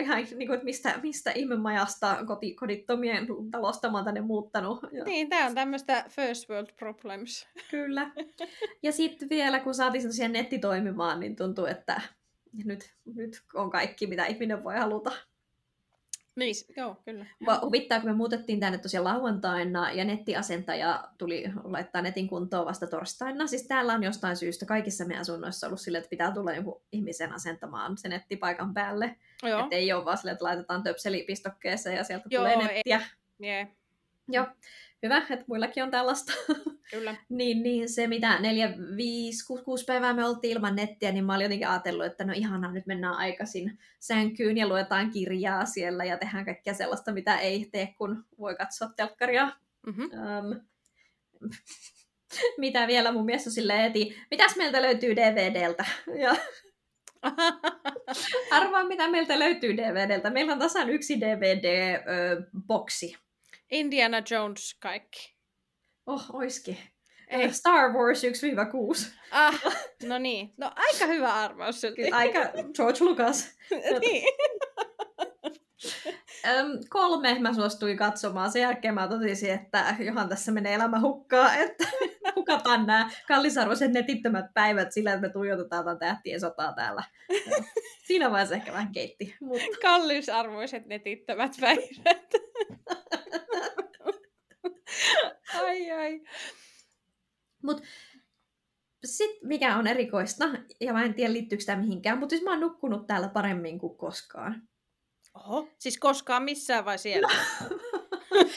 [0.00, 4.80] ihan, niin kuin, että mistä, mistä ihmemajasta koti, kodittomien talosta mä tänne muuttanut.
[4.92, 5.04] Ja...
[5.04, 7.48] Niin, tää on tämmöistä first world problems.
[7.70, 8.10] Kyllä.
[8.82, 12.00] Ja sitten vielä, kun saatiin sellaisia netti toimimaan, niin tuntuu, että
[12.64, 15.12] nyt, nyt on kaikki, mitä ihminen voi haluta.
[16.38, 17.26] Niin, joo, kyllä.
[17.62, 23.46] Huvittaa, kun me muutettiin tänne tosiaan lauantaina ja nettiasentaja tuli laittaa netin kuntoon vasta torstaina.
[23.46, 27.32] Siis täällä on jostain syystä kaikissa meidän asunnoissa ollut sille, että pitää tulla joku ihmisen
[27.32, 29.16] asentamaan se netti paikan päälle.
[29.42, 29.60] Joo.
[29.60, 33.00] Että ei ole vaan sille, että laitetaan töpseli pistokkeeseen ja sieltä joo, tulee nettiä.
[33.40, 33.48] Ei.
[33.48, 33.68] Yeah.
[34.28, 34.46] Joo
[35.02, 36.32] hyvä, että muillakin on tällaista.
[36.90, 37.16] Kyllä.
[37.28, 41.34] niin, niin se, mitä neljä, viisi, kuusi, kuusi päivää me oltiin ilman nettiä, niin mä
[41.34, 46.18] olin jotenkin ajatellut, että no ihanaa, nyt mennään aikaisin sänkyyn ja luetaan kirjaa siellä ja
[46.18, 49.52] tehdään kaikkea sellaista, mitä ei tee, kun voi katsoa telkkaria.
[49.86, 50.04] Mm-hmm.
[50.04, 50.60] Um,
[52.58, 53.98] mitä vielä mun mies on silleen, että
[54.30, 55.84] mitäs meiltä löytyy DVDltä?
[56.22, 56.36] Ja
[58.50, 60.30] Arvaa, mitä meiltä löytyy DVDltä.
[60.30, 63.16] Meillä on tasan yksi DVD-boksi.
[63.70, 65.34] Indiana Jones kaikki.
[66.06, 66.78] Oh, oiski.
[67.28, 67.52] Ei.
[67.52, 68.26] Star Wars 1-6.
[69.30, 69.62] Ah,
[70.02, 70.54] no niin.
[70.56, 72.10] No aika hyvä arvaus silti.
[72.10, 72.40] Aika
[72.74, 73.48] George Lucas.
[74.00, 74.24] niin.
[76.48, 78.52] Öm, kolme mä suostuin katsomaan.
[78.52, 81.88] Sen jälkeen mä totesin, että johan tässä menee elämä hukkaa, että
[82.36, 87.02] hukataan nämä kallisarvoiset netittömät päivät sillä, että me tuijotetaan tämän tähtien sotaa täällä.
[88.06, 89.36] Siinä vaiheessa ehkä vähän keitti.
[89.40, 89.64] Mutta...
[89.82, 92.32] Kallisarvoiset netittömät päivät.
[95.66, 96.20] ai ai.
[97.62, 97.82] Mut
[99.04, 100.44] sitten mikä on erikoista,
[100.80, 103.96] ja mä en tiedä liittyykö tämä mihinkään, mutta siis mä oon nukkunut täällä paremmin kuin
[103.96, 104.62] koskaan.
[105.34, 107.28] Oho, siis koskaan missään vai siellä?
[107.28, 107.78] No.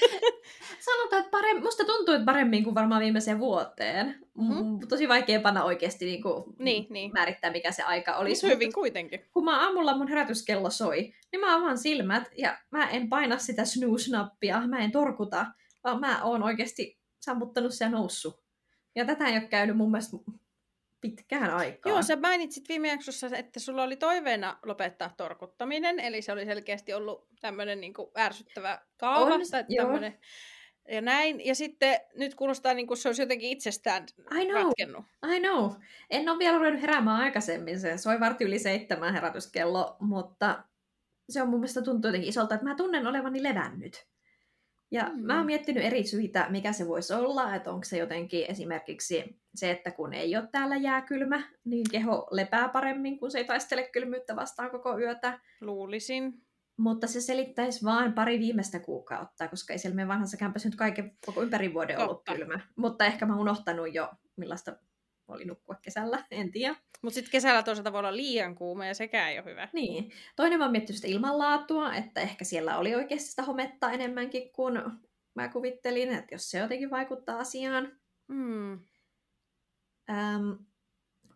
[0.80, 4.20] Sanotaan, että paremmin, musta tuntuu, että paremmin kuin varmaan viimeiseen vuoteen.
[4.38, 4.88] Mm-hmm.
[4.90, 7.12] Tosi vaikea panna oikeasti niin kuin niin, niin.
[7.14, 8.30] määrittää, mikä se aika oli.
[8.30, 9.26] Mutta hyvin kuitenkin.
[9.34, 13.66] Kun mä aamulla mun herätyskello soi, niin mä avaan silmät ja mä en paina sitä
[13.66, 15.46] snooze-nappia, mä en torkuta,
[16.00, 18.44] mä oon oikeasti sammuttanut sen noussut.
[18.96, 20.18] Ja tätä ei ole käynyt mun mielestä
[21.02, 21.94] pitkään aikaan.
[21.94, 26.94] Joo, sä mainitsit viime jaksossa, että sulla oli toiveena lopettaa torkuttaminen, eli se oli selkeästi
[26.94, 29.34] ollut tämmöinen niin ärsyttävä kaava.
[29.34, 30.20] On, tai tämmönen,
[30.92, 31.46] ja näin.
[31.46, 34.06] Ja sitten nyt kuulostaa niin kuin se olisi jotenkin itsestään
[34.42, 35.06] I know, ratkennut.
[35.36, 35.72] I know.
[36.10, 37.80] En ole vielä ruvennut heräämään aikaisemmin.
[37.80, 40.64] Se soi varti yli seitsemän herätyskello, mutta
[41.30, 44.11] se on mun mielestä tuntuu jotenkin isolta, että mä tunnen olevani levännyt.
[44.92, 45.26] Ja mm.
[45.26, 49.72] mä oon miettinyt eri syitä, mikä se voisi olla, että onko se jotenkin esimerkiksi se,
[49.72, 54.36] että kun ei ole täällä jääkylmä, niin keho lepää paremmin, kun se ei taistele kylmyyttä
[54.36, 55.40] vastaan koko yötä.
[55.62, 56.42] Luulisin.
[56.78, 61.18] Mutta se selittäisi vain pari viimeistä kuukautta, koska ei siellä meidän vanhassa kämpässä nyt kaiken
[61.26, 62.10] koko ympäri vuoden Totta.
[62.10, 62.60] ollut kylmä.
[62.76, 64.76] Mutta ehkä mä oon unohtanut jo, millaista
[65.34, 66.76] oli nukkua kesällä, en tiedä.
[67.02, 69.70] Mutta sitten kesällä toisaalta voi olla liian kuuma ja sekään ei ole hyvä.
[69.74, 70.12] Niin.
[70.36, 74.82] Toinen mä oon miettinyt sitä ilmanlaatua, että ehkä siellä oli oikeasti sitä hometta enemmänkin kuin
[75.36, 77.92] mä kuvittelin, että jos se jotenkin vaikuttaa asiaan.
[78.34, 78.80] Hmm.
[80.10, 80.52] Ähm,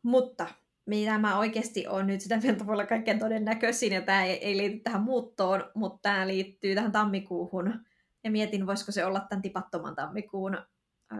[0.03, 0.47] mutta
[0.85, 4.57] mitä mä oikeasti on nyt sitä mieltä voi olla kaikkein todennäköisin, ja tämä ei, ei
[4.57, 7.85] liity tähän muuttoon, mutta tämä liittyy tähän tammikuuhun.
[8.23, 10.57] Ja mietin, voisiko se olla tämän tipattoman tammikuun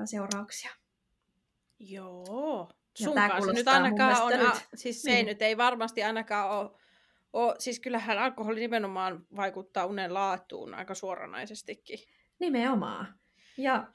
[0.05, 0.71] seurauksia.
[1.79, 2.69] Joo.
[2.93, 5.25] sunkaan se nyt ainakaan on, nyt, a, siis se niin.
[5.25, 6.71] nyt ei varmasti ainakaan ole,
[7.33, 11.99] ole, siis kyllähän alkoholi nimenomaan vaikuttaa unen laatuun aika suoranaisestikin.
[12.39, 13.19] Nimenomaan.
[13.57, 13.87] Ja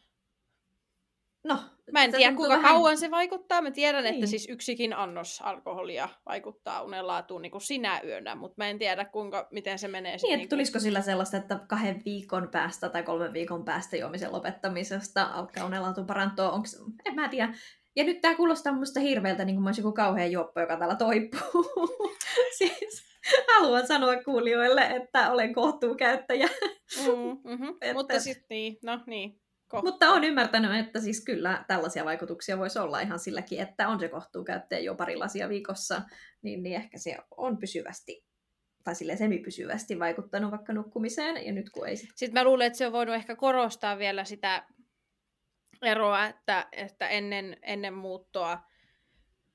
[1.44, 1.58] No,
[1.92, 2.72] Mä en tiedä, kuinka vähän...
[2.74, 3.62] kauan se vaikuttaa.
[3.62, 4.14] Mä tiedän, niin.
[4.14, 9.04] että siis yksikin annos alkoholia vaikuttaa unenlaatuun niin kuin sinä yönä, mutta mä en tiedä,
[9.04, 10.12] kuinka, miten se menee.
[10.12, 10.48] Niin, että niin kuin...
[10.48, 16.04] tulisiko sillä sellaista, että kahden viikon päästä tai kolmen viikon päästä juomisen lopettamisesta alkaa unenlaatu
[16.04, 16.50] parantua?
[16.50, 16.82] Onks...
[17.04, 17.54] En mä tiedä.
[17.96, 20.96] Ja nyt tää kuulostaa musta hirveältä, niin kuin mä olisin joku kauhean juoppo, joka täällä
[20.96, 21.64] toipuu.
[22.58, 23.10] siis
[23.54, 26.48] haluan sanoa kuulijoille, että olen kohtuukäyttäjä.
[27.06, 27.68] Mm, mm-hmm.
[27.80, 27.94] että...
[27.94, 29.40] Mutta sitten niin, no niin.
[29.70, 29.90] Kohta.
[29.90, 34.08] Mutta on ymmärtänyt, että siis kyllä tällaisia vaikutuksia voisi olla ihan silläkin, että on se
[34.08, 36.02] kohtuukäyttäjä jo pari lasia viikossa,
[36.42, 38.24] niin, niin ehkä se on pysyvästi
[38.84, 42.10] tai sille semipysyvästi vaikuttanut vaikka nukkumiseen, ja nyt kun ei sit...
[42.14, 44.66] Sitten mä luulen, että se on voinut ehkä korostaa vielä sitä
[45.82, 48.58] eroa, että, että ennen, ennen muuttoa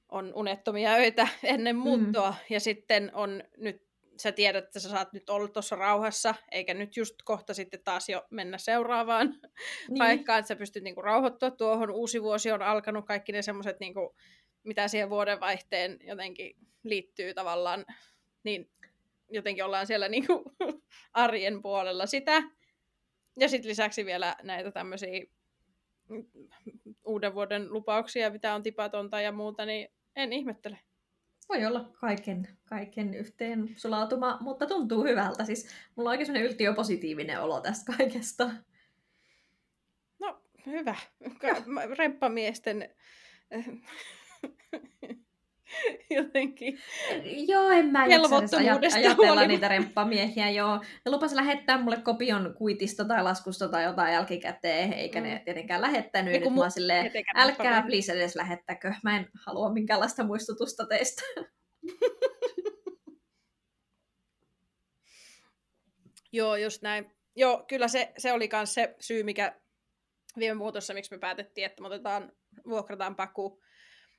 [0.09, 1.81] on unettomia öitä ennen mm.
[1.81, 2.37] muuttoa, mm.
[2.49, 3.84] ja sitten on nyt
[4.17, 8.09] sä tiedät, että sä saat nyt olla tuossa rauhassa, eikä nyt just kohta sitten taas
[8.09, 9.97] jo mennä seuraavaan niin.
[9.97, 11.91] paikkaan, että sä pystyt niinku rauhoittua tuohon.
[11.91, 14.15] Uusi vuosi on alkanut, kaikki ne semmoiset, niinku,
[14.63, 17.85] mitä siihen vuodenvaihteen jotenkin liittyy tavallaan,
[18.43, 18.69] niin
[19.29, 20.43] jotenkin ollaan siellä niinku
[21.13, 22.43] arjen puolella sitä.
[23.39, 25.25] Ja sitten lisäksi vielä näitä tämmöisiä
[27.05, 30.79] uuden vuoden lupauksia, mitä on tipatonta ja muuta, niin en ihmettele
[31.49, 35.45] voi olla kaiken, kaiken yhteen sulautuma, mutta tuntuu hyvältä.
[35.45, 38.49] Siis mulla on oikein sellainen yltiöpositiivinen olo tästä kaikesta.
[40.19, 40.95] No, hyvä.
[41.97, 42.89] Remppamiesten
[46.17, 46.79] jotenkin
[47.47, 48.35] Joo, en mä jaksa
[48.95, 50.77] ajatella niitä remppamiehiä, joo.
[50.77, 55.27] Ne lupas lähettää mulle kopion kuitista tai laskusta tai jotain jälkikäteen, eikä mm.
[55.27, 56.33] ne tietenkään lähettänyt.
[56.33, 58.93] Niin, nyt mä silleen, älkää please edes lähettäkö.
[59.03, 61.21] Mä en halua minkäänlaista muistutusta teistä.
[66.31, 67.11] joo, just näin.
[67.35, 69.55] Joo, kyllä se, se oli myös se syy, mikä
[70.39, 72.31] viime muutossa, miksi me päätettiin, että me otetaan,
[72.69, 73.61] vuokrataan paku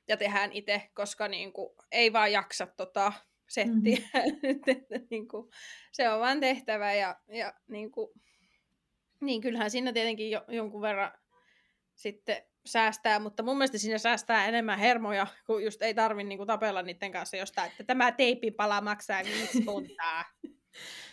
[0.07, 3.13] ja tehdään itse, koska niin kuin, ei vaan jaksa tota
[3.49, 3.97] settiä.
[4.13, 5.05] Mm-hmm.
[5.11, 5.49] niin kuin,
[5.91, 8.11] se on vaan tehtävä ja, ja niin, kuin,
[9.21, 11.11] niin kyllähän siinä tietenkin jo, jonkun verran
[11.95, 16.81] sitten säästää, mutta mun mielestä siinä säästää enemmän hermoja, kun just ei tarvi niinku tapella
[16.81, 20.25] niiden kanssa jostain, että tämä teipipala maksaa viisi puntaa.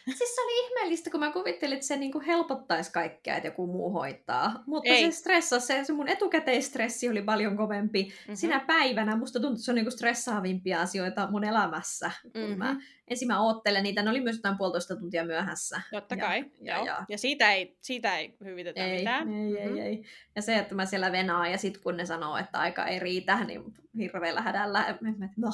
[0.04, 3.92] Siis se oli ihmeellistä, kun mä kuvittelin, että se niinku helpottaisi kaikkea, että joku muu
[3.92, 4.62] hoitaa.
[4.66, 5.04] Mutta Ei.
[5.04, 8.02] se stressasi, se, se mun etukäteistressi oli paljon kovempi.
[8.02, 8.34] Mm-hmm.
[8.34, 12.10] Sinä päivänä musta tuntuu, että se on niinku stressaavimpia asioita mun elämässä.
[12.22, 12.58] Kun mm-hmm.
[12.58, 12.76] mä,
[13.08, 15.80] ensin mä oottelen niitä, ne oli myös jotain puolitoista tuntia myöhässä.
[15.90, 16.86] Totta kai, ja, joo.
[16.86, 19.28] Ja, ja siitä, ei, siitä ei hyvitetä ei, mitään.
[19.28, 19.76] Ei, mm-hmm.
[19.76, 20.04] ei, ei.
[20.36, 23.44] Ja se, että mä siellä venaan ja sitten kun ne sanoo, että aika ei riitä,
[23.44, 23.62] niin
[23.98, 25.50] hirveällä hädällä, mä, no,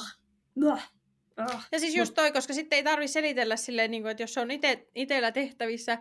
[0.55, 0.77] no,
[1.37, 1.61] Oh.
[1.71, 4.51] Ja siis just toi, koska sitten ei tarvi selitellä silleen, niin kuin, että jos on
[4.51, 5.97] ite, itellä tehtävissä,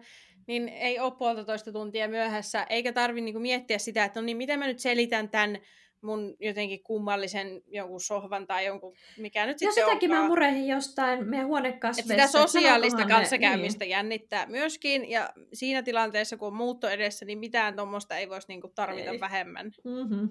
[0.46, 4.36] niin ei ole puolitoista tuntia myöhässä, eikä tarvi niin kuin, miettiä sitä, että no niin,
[4.36, 5.58] miten mä nyt selitän tämän
[6.02, 9.96] mun jotenkin kummallisen jonkun sohvan tai jonkun, mikä nyt sitten onkaan.
[9.96, 12.14] sitäkin mä murehin jostain meidän huonekasveista.
[12.14, 13.90] Että sitä sosiaalista kanssakäymistä niin.
[13.90, 18.68] jännittää myöskin, ja siinä tilanteessa, kun on muutto edessä, niin mitään tuommoista ei voisi niinku
[18.68, 19.20] tarvita ei.
[19.20, 19.72] vähemmän.
[19.84, 20.28] Mm-hmm.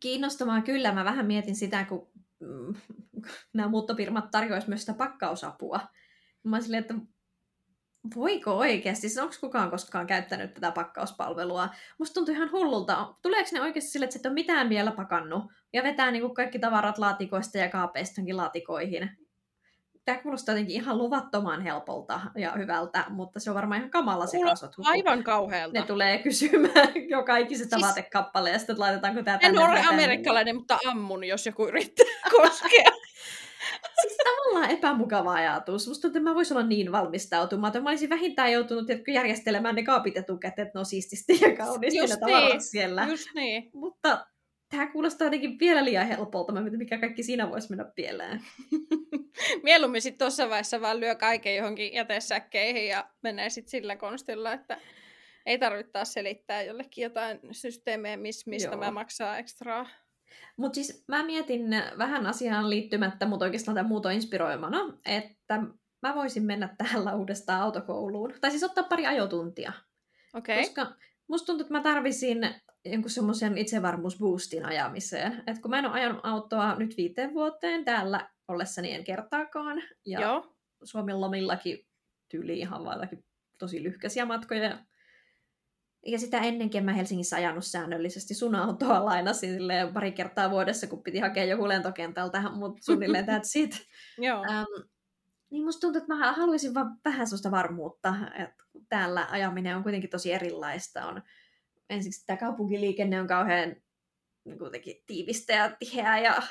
[0.00, 0.92] Kiinnostavaa kyllä.
[0.92, 2.08] Mä vähän mietin sitä, kun
[3.54, 5.80] nämä muuttofirmat tarjoaisivat myös sitä pakkausapua.
[6.44, 6.94] Mä silleen, että
[8.16, 11.68] voiko oikeasti, siis onko kukaan koskaan käyttänyt tätä pakkauspalvelua?
[11.98, 13.14] Musta tuntuu ihan hullulta.
[13.22, 16.34] Tuleeko ne oikeasti sille, että sä et ole mitään vielä pakannut ja vetää niin kuin
[16.34, 19.10] kaikki tavarat laatikoista ja kaapeista laatikoihin?
[20.04, 24.38] Tämä kuulostaa jotenkin ihan luvattoman helpolta ja hyvältä, mutta se on varmaan ihan kamala se
[24.40, 24.72] kasvot.
[24.84, 25.80] Aivan kauhealta.
[25.80, 27.86] Ne tulee kysymään jo kaikisesta siis...
[27.86, 29.60] vaatekappaleesta, että laitetaanko tämä tänne.
[29.60, 32.06] En ole amerikkalainen, mutta ammun, jos joku yrittää
[32.36, 32.90] koskea.
[34.08, 35.88] Siis tavallaan epämukava ajatus.
[35.88, 37.82] Musta tuntuu, että mä voisin olla niin valmistautumaton.
[37.82, 41.98] Mä olisin vähintään joutunut tiedätkö, järjestelemään ne kaapit etukäteen, että ne on siististi ja kauniisti
[41.98, 42.60] just niin.
[42.60, 43.06] siellä.
[43.10, 43.70] Just niin.
[43.74, 44.26] Mutta
[44.68, 46.52] tämä kuulostaa jotenkin vielä liian helpolta.
[46.52, 48.42] Mä mietin, mikä kaikki siinä voisi mennä pieleen.
[49.62, 54.78] Mieluummin sitten tuossa vaiheessa vaan lyö kaiken johonkin jätesäkkeihin ja menee sitten sillä konstilla, että
[55.46, 58.76] ei tarvitse taas selittää jollekin jotain systeemejä, mistä Joo.
[58.76, 59.86] mä maksaa ekstraa.
[60.56, 61.62] Mutta siis mä mietin
[61.98, 65.62] vähän asiaan liittymättä, mutta oikeastaan tämä muuto inspiroimana, että
[66.02, 68.34] mä voisin mennä tällä uudestaan autokouluun.
[68.40, 69.72] Tai siis ottaa pari ajotuntia.
[70.34, 70.56] Okay.
[70.56, 70.92] Koska
[71.28, 75.42] musta tuntuu, että mä tarvisin jonkun semmoisen itsevarmuusboostin ajamiseen.
[75.46, 79.82] Et kun mä en ole ajanut autoa nyt viiteen vuoteen täällä ollessani en kertaakaan.
[80.06, 80.56] Ja Joo.
[80.84, 81.86] Suomen lomillakin
[82.28, 83.08] tyyli ihan vaan
[83.58, 84.78] tosi lyhkäisiä matkoja.
[86.06, 89.58] Ja sitä ennenkin mä Helsingissä ajanut säännöllisesti sun autoa lainasin
[89.94, 93.86] pari kertaa vuodessa, kun piti hakea joku lentokentältä, mutta suunnilleen that's it.
[94.18, 94.40] Joo.
[94.40, 94.84] Um,
[95.50, 100.10] niin musta tuntuu, että mä haluaisin vaan vähän sellaista varmuutta, että täällä ajaminen on kuitenkin
[100.10, 101.06] tosi erilaista.
[101.06, 101.22] On,
[101.90, 103.76] ensiksi tämä kaupunkiliikenne on kauhean
[104.44, 106.42] niin kuitenkin tiivistä ja tiheää ja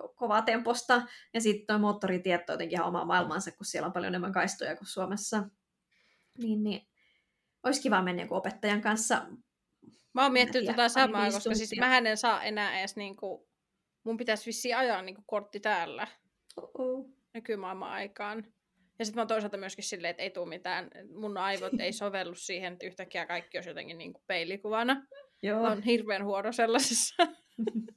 [0.00, 1.02] ko- kovaa temposta.
[1.34, 4.76] Ja sitten tuo moottoritiet on jotenkin ihan oma maailmansa, kun siellä on paljon enemmän kaistoja
[4.76, 5.48] kuin Suomessa.
[6.38, 6.91] Niin, niin
[7.62, 9.26] olisi kiva mennä joku opettajan kanssa.
[10.14, 13.48] Mä oon miettinyt tota samaa, koska siis mä en saa enää edes niinku,
[14.04, 16.06] mun pitäisi vissiin ajaa niinku kortti täällä.
[16.62, 17.06] Uh-oh.
[17.34, 18.46] Nykymaailman aikaan.
[18.98, 22.34] Ja sitten mä oon toisaalta myöskin silleen, että ei tule mitään, mun aivot ei sovellu
[22.34, 25.06] siihen, että yhtäkkiä kaikki olisi jotenkin niinku peilikuvana.
[25.42, 25.62] Joo.
[25.62, 27.26] On hirveän huono sellaisessa.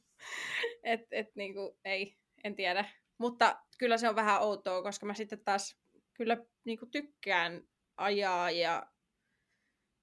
[0.84, 2.86] että et niinku, ei, en tiedä.
[3.18, 5.78] Mutta kyllä se on vähän outoa, koska mä sitten taas
[6.14, 7.62] kyllä niinku tykkään
[7.98, 8.84] ajaa ja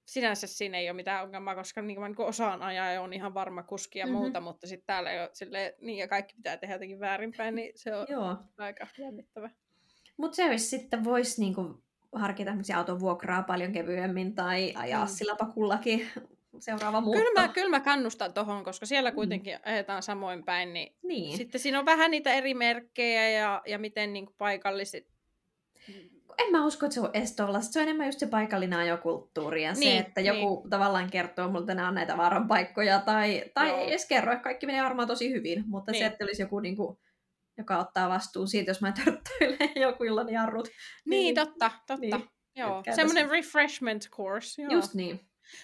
[0.05, 3.33] sinänsä siinä ei ole mitään ongelmaa, koska niin kuin niinku osaan ajaa ja on ihan
[3.33, 4.17] varma kuski ja mm-hmm.
[4.17, 7.71] muuta, mutta sitten täällä ei ole silleen, niin ja kaikki pitää tehdä jotenkin väärinpäin, niin
[7.75, 8.37] se on Joo.
[8.57, 9.49] aika jännittävä.
[10.17, 15.09] Mutta se olisi sitten, voisi niinku harkita auton vuokraa paljon kevyemmin tai ajaa mm.
[15.09, 16.07] sillä pakullakin
[16.59, 17.23] seuraava muutto.
[17.23, 19.15] Kyllä mä, kyllä mä kannustan tohon, koska siellä mm.
[19.15, 19.71] kuitenkin mm.
[19.71, 24.13] ajetaan samoin päin, niin, niin sitten siinä on vähän niitä eri merkkejä ja, ja miten
[24.13, 25.07] niin paikalliset
[26.37, 29.73] en mä usko, että se on edes Se on enemmän just se paikallinen ajokulttuuri ja
[29.73, 30.69] niin, se, että joku niin.
[30.69, 34.43] tavallaan kertoo mulle, että nämä on näitä vaaran paikkoja tai, tai ei edes kerro, että
[34.43, 35.99] kaikki menee varmaan tosi hyvin, mutta niin.
[35.99, 36.97] se, että olisi joku niin kuin,
[37.57, 40.67] joka ottaa vastuun siitä, jos mä törttöilen joku illan jarrut.
[40.67, 41.97] Niin, niin totta, totta.
[41.97, 42.29] Niin.
[42.55, 44.61] Joo, semmoinen refreshment course.
[44.61, 44.71] Joo.
[44.71, 45.19] Just niin.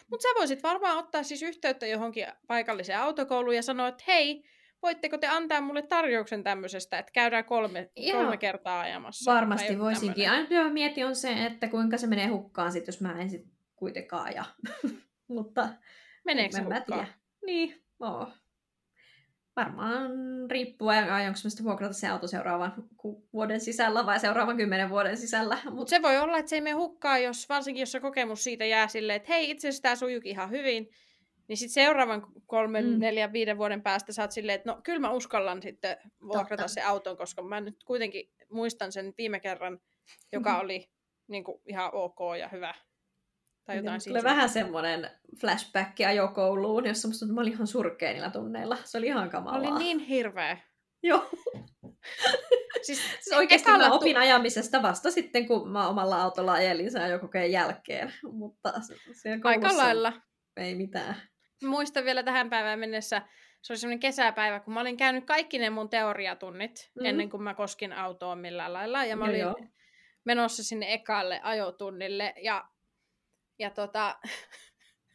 [0.09, 4.43] Mutta sä voisit varmaan ottaa siis yhteyttä johonkin paikalliseen autokouluun ja sanoa, että hei,
[4.81, 9.33] voitteko te antaa mulle tarjouksen tämmöisestä, että käydään kolme, kolme kertaa ajamassa?
[9.33, 10.29] Varmasti voisinkin.
[10.29, 14.25] Ainoa mieti on se, että kuinka se menee hukkaan sit, jos mä en sit kuitenkaan
[14.25, 14.45] aja.
[15.27, 15.69] Mutta
[16.25, 16.83] Meneekö se hukkaan?
[16.85, 17.07] Tiedä.
[17.45, 18.27] Niin, oo.
[19.55, 20.11] Varmaan
[20.51, 22.73] riippuu, aionko mä vuokrata se auto seuraavan
[23.33, 25.57] vuoden sisällä vai seuraavan kymmenen vuoden sisällä.
[25.71, 28.65] Mutta se voi olla, että se ei mene hukkaan, jos, varsinkin jos se kokemus siitä
[28.65, 30.89] jää silleen, että hei, itse asiassa tämä sujuukin ihan hyvin,
[31.49, 32.99] niin sitten seuraavan kolmen, mm.
[32.99, 36.67] neljän, viiden vuoden päästä sä oot silleen, että no kyllä mä uskallan sitten vuokrata Totta.
[36.67, 39.79] se auton, koska mä nyt kuitenkin muistan sen viime kerran,
[40.31, 40.63] joka mm-hmm.
[40.65, 40.89] oli
[41.27, 42.75] niin kuin, ihan ok ja hyvä.
[43.65, 45.09] Tai jotain Tulee vähän semmoinen
[45.41, 48.77] flashback ajokouluun, jossa musta mä olin ihan surkea niillä tunneilla.
[48.83, 49.71] Se oli ihan kamalaa.
[49.71, 50.57] Oli niin hirveä.
[51.03, 51.29] Joo.
[52.85, 57.01] siis, siis oikeasti mä opin tu- ajamisesta vasta sitten, kun mä omalla autolla ajelin sen
[57.01, 58.13] ajokokeen jälkeen.
[58.31, 58.73] Mutta
[59.21, 60.13] se Aika lailla.
[60.57, 61.15] Ei mitään
[61.63, 63.21] muistan vielä tähän päivään mennessä,
[63.61, 67.05] se oli semmoinen kesäpäivä, kun mä olin käynyt kaikki ne mun teoriatunnit mm.
[67.05, 69.05] ennen kuin mä koskin autoa millään lailla.
[69.05, 69.55] Ja mä olin joo,
[70.25, 72.69] menossa sinne ekalle ajotunnille ja,
[73.59, 74.19] ja tota,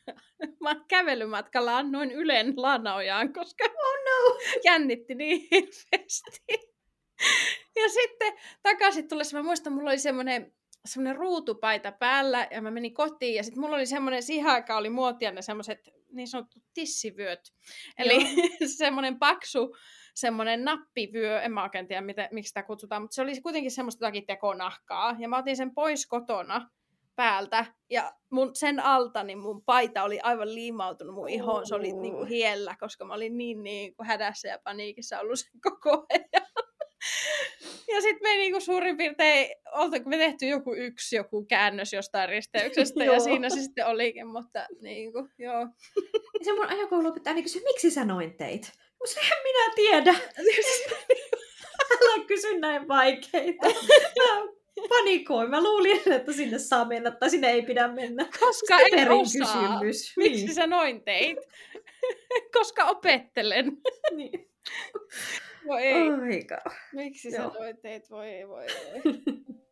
[0.65, 4.39] mä kävelymatkalla annoin Ylen lanaojaan, koska oh no.
[4.65, 6.45] jännitti niin hirveästi.
[7.77, 10.55] Ja sitten takaisin tullessa, mä muistan, mulla oli semmoinen
[10.85, 14.91] semmoinen ruutupaita päällä ja mä menin kotiin ja sitten mulla oli semmoinen, siihen aikaan oli
[14.91, 15.79] muotia ne semmoiset
[16.13, 17.41] niin sanotut tissivyöt.
[17.99, 18.27] Eli
[18.79, 19.77] semmoinen paksu
[20.15, 24.05] semmoinen nappivyö, en mä oikein tiedä mitä, miksi sitä kutsutaan, mutta se oli kuitenkin semmoista
[24.05, 25.17] jotakin tekonahkaa.
[25.19, 26.71] Ja mä otin sen pois kotona
[27.17, 31.67] päältä ja mun, sen alta niin mun paita oli aivan liimautunut mun ihoon.
[31.67, 35.39] Se oli niin kuin hiellä, koska mä olin niin, niin kuin hädässä ja paniikissa ollut
[35.39, 36.47] sen koko ajan.
[37.95, 43.05] Ja sitten me niinku suurin piirtein, oltaanko me tehty joku yksi joku käännös jostain risteyksestä
[43.05, 45.61] ja siinä se sitten olikin, mutta niinku, joo.
[46.39, 48.73] Ja se mun ajokouluopettaja niin kysyi, miksi sä noin teit?
[48.99, 50.15] Mutta en minä tiedä.
[51.91, 53.67] Älä kysy näin vaikeita.
[54.81, 55.51] Mä panikoin.
[55.51, 58.27] Mä luulin, että sinne saa mennä tai sinne ei pidä mennä.
[58.41, 59.81] Koska en osaa.
[59.81, 60.17] Kysymys.
[60.17, 60.55] Miksi niin.
[60.55, 61.39] sä noin teit?
[62.53, 63.73] Koska opettelen.
[64.17, 64.54] niin.
[65.67, 66.11] Voi ei.
[66.11, 66.63] Aika.
[66.93, 67.51] Miksi Joo.
[67.51, 68.11] sä noin teit?
[68.11, 69.03] Voi ei, voi ei.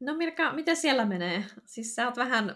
[0.00, 1.44] No Mirka, miten siellä menee?
[1.66, 2.54] Siis sä oot vähän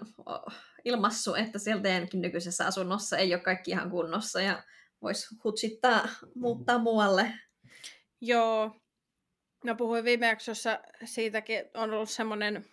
[0.84, 4.62] ilmassu, että siellä teidänkin nykyisessä asunnossa ei ole kaikki ihan kunnossa ja
[5.02, 7.32] vois hutsittaa muuttaa muualle.
[8.20, 8.76] Joo.
[9.64, 12.64] Mä puhuin viime jaksossa siitäkin, on ollut semmoinen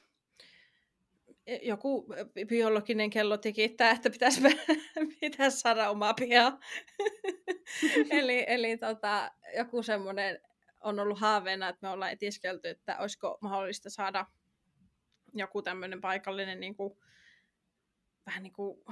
[1.62, 2.08] joku
[2.48, 4.42] biologinen kello tikittää, että pitäisi,
[5.22, 6.60] pitäisi saada omaa pihaa.
[8.20, 10.40] eli eli tota, joku semmoinen
[10.84, 14.26] on ollut haaveena, että me ollaan etiskelty, että olisiko mahdollista saada
[15.34, 16.98] joku tämmöinen paikallinen niin kuin,
[18.26, 18.84] vähän niin kuin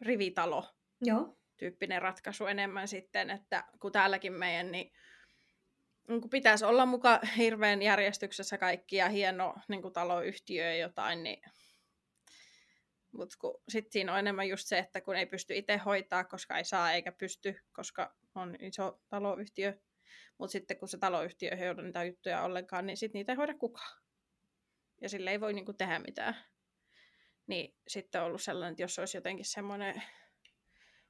[0.00, 1.36] rivitalo Joo.
[1.56, 4.92] tyyppinen ratkaisu enemmän sitten, että kun täälläkin meidän, niin
[6.08, 11.22] niin kun pitäisi olla muka hirveän järjestyksessä kaikki ja hieno niin kuin taloyhtiö ja jotain,
[11.22, 11.42] niin
[13.16, 13.36] Mutta
[13.68, 16.92] sitten siinä on enemmän just se, että kun ei pysty itse hoitaa, koska ei saa
[16.92, 19.78] eikä pysty, koska on iso taloyhtiö.
[20.38, 23.54] Mutta sitten kun se taloyhtiö ei hoida niitä juttuja ollenkaan, niin sitten niitä ei hoida
[23.54, 24.02] kukaan.
[25.00, 26.36] Ja sille ei voi niinku tehdä mitään.
[27.46, 30.02] Niin sitten on ollut sellainen, että jos olisi jotenkin semmoinen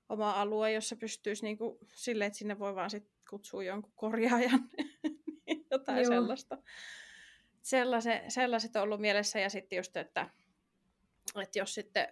[0.08, 4.70] oma alue, jossa pystyisi niinku silleen, että sinne voi vaan sit kutsua jonkun korjaajan.
[5.70, 6.12] Jotain Joo.
[6.12, 6.58] sellaista.
[7.62, 9.40] Sellaiset, sellaiset on ollut mielessä.
[9.40, 10.30] Ja sitten just, että,
[11.42, 12.08] että jos sitten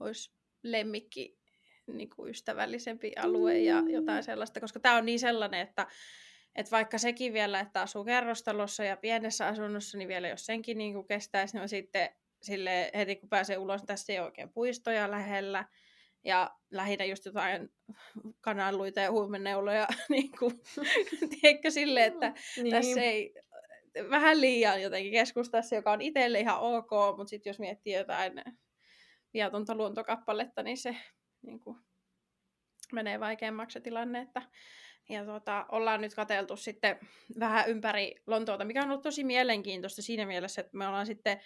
[0.00, 0.30] olisi
[0.62, 1.38] lemmikki
[1.86, 5.86] niin kuin ystävällisempi alue ja jotain sellaista, koska tämä on niin sellainen, että,
[6.54, 10.94] että vaikka sekin vielä, että asuu kerrostalossa ja pienessä asunnossa, niin vielä jos senkin niin
[10.94, 12.08] kuin kestäisi, niin sitten
[12.42, 15.64] sille heti kun pääsee ulos, niin tässä ei oikein puistoja lähellä,
[16.26, 17.68] ja lähinnä just jotain
[18.40, 20.60] kananluita ja huumenneuloja, niin kuin,
[21.40, 22.70] tiedätkö, sille, että niin.
[22.70, 23.34] tässä ei
[24.10, 28.32] vähän liian jotenkin keskustassa, joka on itselle ihan ok, mutta sitten jos miettii jotain
[29.34, 30.96] viatonta luontokappaletta, niin se
[31.42, 31.78] niin kuin,
[32.92, 34.42] menee vaikeammaksi se tilanne, että
[35.08, 36.98] ja tuota, ollaan nyt kateltu sitten
[37.40, 41.40] vähän ympäri Lontoota, mikä on ollut tosi mielenkiintoista siinä mielessä, että me ollaan sitten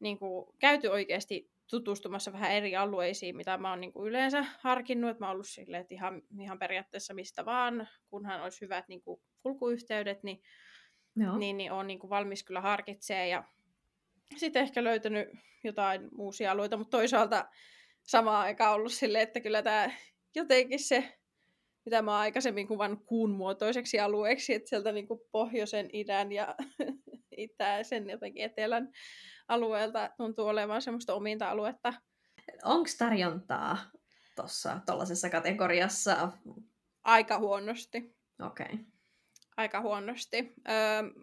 [0.00, 5.10] niin kuin, käyty oikeasti tutustumassa vähän eri alueisiin, mitä mä oon niin kuin yleensä harkinnut,
[5.10, 9.02] että mä oon ollut silleen, että ihan, ihan periaatteessa mistä vaan, kunhan olisi hyvät niin
[9.02, 10.42] kuin kulkuyhteydet, niin,
[11.16, 11.36] Joo.
[11.38, 13.44] niin, niin on niin kuin valmis kyllä harkitsee ja
[14.36, 15.28] sitten ehkä löytänyt
[15.64, 17.48] jotain uusia alueita, mutta toisaalta
[18.02, 19.90] samaan aikaan ollut silleen, että kyllä tämä
[20.34, 21.18] jotenkin se,
[21.84, 26.54] mitä mä oon aikaisemmin kuvan kuun muotoiseksi alueeksi, että sieltä niin kuin pohjoisen, idän ja
[27.36, 28.92] itäisen jotenkin etelän
[29.48, 31.94] alueelta tuntuu olevan semmoista ominta aluetta.
[32.64, 33.78] Onko tarjontaa
[34.36, 36.32] tuossa tuollaisessa kategoriassa?
[37.04, 38.16] Aika huonosti.
[38.42, 38.66] Okei.
[38.66, 38.91] Okay.
[39.56, 40.52] Aika huonosti.
[40.68, 41.22] Öö,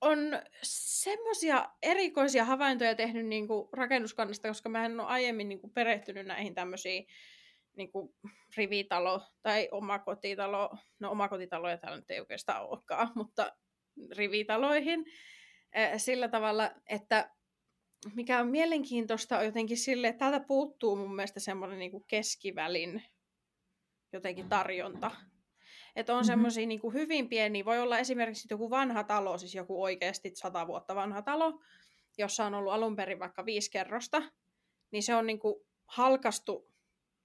[0.00, 0.18] on
[0.62, 6.26] semmoisia erikoisia havaintoja tehnyt niin kuin rakennuskannasta, koska mä en ole aiemmin niin kuin perehtynyt
[6.26, 7.06] näihin tämmöisiin
[7.76, 8.14] niin kuin
[8.56, 10.70] rivitalo tai omakotitalo.
[10.98, 13.52] No omakotitaloja täällä nyt ei oikeastaan olekaan, mutta
[14.16, 15.04] rivitaloihin
[15.96, 17.30] sillä tavalla, että
[18.14, 23.02] mikä on mielenkiintoista on jotenkin sille, että täältä puuttuu mun mielestä semmoinen niin kuin keskivälin
[24.12, 25.10] jotenkin tarjonta.
[25.96, 26.26] Että on mm-hmm.
[26.26, 30.94] semmoisia niin hyvin pieniä, voi olla esimerkiksi joku vanha talo, siis joku oikeasti sata vuotta
[30.94, 31.60] vanha talo,
[32.18, 34.22] jossa on ollut alun perin vaikka viisi kerrosta,
[34.90, 35.54] niin se on niin kuin
[35.86, 36.70] halkastu,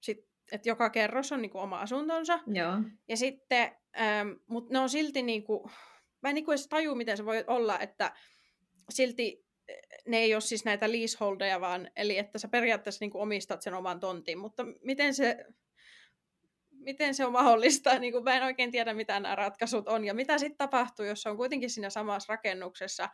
[0.00, 2.40] sit, että joka kerros on niin kuin oma asuntonsa.
[2.46, 2.72] Joo.
[3.08, 5.70] Ja sitten, ähm, mutta ne on silti, niin kuin,
[6.22, 8.12] mä en niin kuin edes taju, miten se voi olla, että
[8.90, 9.46] silti
[10.06, 13.74] ne ei ole siis näitä leaseholdeja, vaan eli että sä periaatteessa niin kuin omistat sen
[13.74, 15.44] oman tontin, mutta miten se,
[16.86, 20.14] miten se on mahdollista, niin kuin mä en oikein tiedä, mitä nämä ratkaisut on, ja
[20.14, 23.08] mitä sitten tapahtuu, jos on kuitenkin siinä samassa rakennuksessa,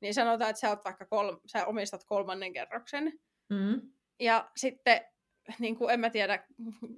[0.00, 3.12] niin sanotaan, että sä, oot vaikka kol, sä omistat kolmannen kerroksen,
[3.50, 3.80] mm.
[4.20, 5.00] ja sitten
[5.58, 6.44] niin kuin en mä tiedä,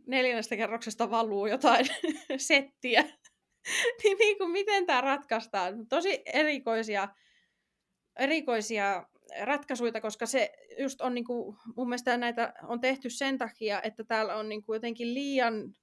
[0.06, 1.86] neljännestä kerroksesta valuu jotain
[2.36, 3.02] settiä,
[4.02, 5.88] niin, niin kuin, miten tämä ratkaistaan?
[5.88, 7.08] Tosi erikoisia
[8.18, 9.06] erikoisia
[9.42, 14.36] ratkaisuja, koska se just on niinku, mun mielestä näitä on tehty sen takia, että täällä
[14.36, 15.74] on niinku jotenkin liian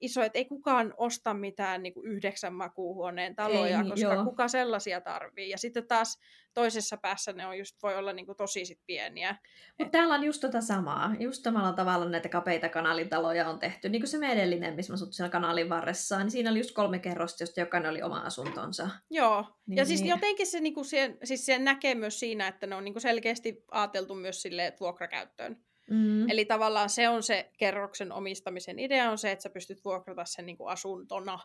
[0.00, 4.24] iso, että ei kukaan osta mitään niin kuin yhdeksän makuuhuoneen taloja, ei, koska joo.
[4.24, 5.50] kuka sellaisia tarvii.
[5.50, 6.18] Ja sitten taas
[6.54, 9.36] toisessa päässä ne on just, voi olla niin kuin tosi sit pieniä.
[9.78, 11.14] Mutta täällä on just tota samaa.
[11.18, 13.88] Just samalla tavalla näitä kapeita kanalitaloja on tehty.
[13.88, 16.74] Niin kuin se meidän edellinen, missä mä asuttiin siellä kanalin varressa, niin siinä oli just
[16.74, 18.88] kolme kerrosta, josta jokainen oli oma asuntonsa.
[19.10, 19.44] Joo.
[19.66, 20.10] Niin, ja siis niin.
[20.10, 23.02] jotenkin se, niin kuin siihen, siis se näkee myös siinä, että ne on niin kuin
[23.02, 25.67] selkeästi ajateltu myös sille vuokrakäyttöön.
[25.90, 26.30] Mm.
[26.30, 30.46] Eli tavallaan se on se kerroksen omistamisen idea, on se, että sä pystyt vuokrata sen
[30.46, 31.38] niin kuin asuntona.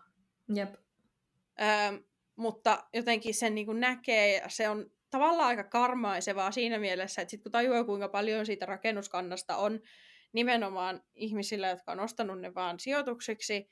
[0.56, 0.76] Jep.
[1.62, 2.00] Öö,
[2.36, 7.30] mutta jotenkin sen niin kuin näkee, ja se on tavallaan aika karmaisevaa siinä mielessä, että
[7.30, 9.80] sit kun tajuaa, kuinka paljon siitä rakennuskannasta on
[10.34, 13.70] nimenomaan ihmisillä, jotka on ostanut ne vaan sijoituksiksi,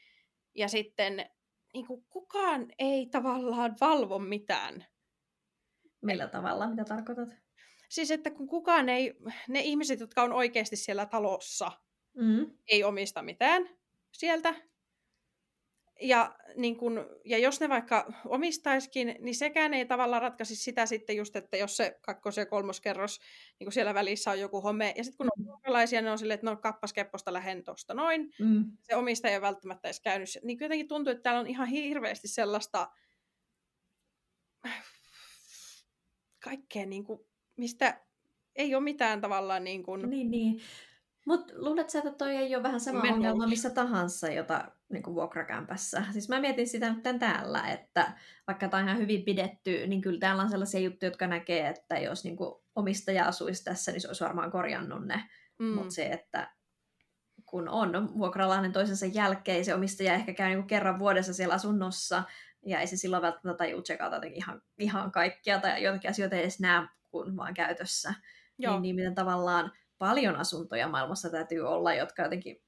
[0.55, 1.29] ja sitten
[1.73, 4.85] niin kuin kukaan ei tavallaan valvo mitään.
[6.01, 6.69] Millä tavalla?
[6.69, 7.29] Mitä tarkoitat?
[7.91, 9.13] Siis, että kun kukaan ei,
[9.47, 11.71] ne ihmiset, jotka on oikeasti siellä talossa,
[12.15, 12.51] mm.
[12.67, 13.69] ei omista mitään
[14.11, 14.55] sieltä.
[16.01, 21.17] Ja, niin kun, ja jos ne vaikka omistaiskin, niin sekään ei tavallaan ratkaisi sitä sitten
[21.17, 23.19] just, että jos se kakkos- ja kolmoskerros
[23.59, 26.49] niin siellä välissä on joku home, ja sitten kun on vuokralaisia, ne on silleen, että
[26.49, 28.65] no kappas kepposta lähden tuosta noin, mm.
[28.81, 32.91] se omistaja ei välttämättä edes käynyt, niin jotenkin tuntuu, että täällä on ihan hirveästi sellaista
[36.43, 37.30] kaikkea niin kuin
[37.61, 38.01] mistä
[38.55, 40.09] ei ole mitään tavallaan niin kuin...
[40.09, 40.59] Niin, niin.
[41.25, 43.13] Mutta luuletko että toi ei ole vähän sama Menu.
[43.13, 46.03] ongelma missä tahansa, jota niin kuin vuokrakämpässä?
[46.11, 48.13] Siis mä mietin sitä nyt täällä, että
[48.47, 51.99] vaikka tämä on ihan hyvin pidetty, niin kyllä täällä on sellaisia juttuja, jotka näkee, että
[51.99, 55.23] jos niin kuin omistaja asuisi tässä, niin se olisi varmaan korjannut ne
[55.61, 55.67] mm.
[55.67, 56.53] mutta se, että
[57.45, 62.23] kun on vuokralainen toisensa jälkeen, se omistaja ehkä käy niin kerran vuodessa siellä asunnossa,
[62.65, 66.59] ja ei se silloin välttämättä tajuu tsekata ihan, ihan kaikkia, tai jotakin asioita ei edes
[66.59, 68.09] näe, kun vaan käytössä.
[68.09, 68.19] Niin,
[68.57, 68.73] Joo.
[68.73, 72.61] Niin, niin miten tavallaan paljon asuntoja maailmassa täytyy olla, jotka jotenkin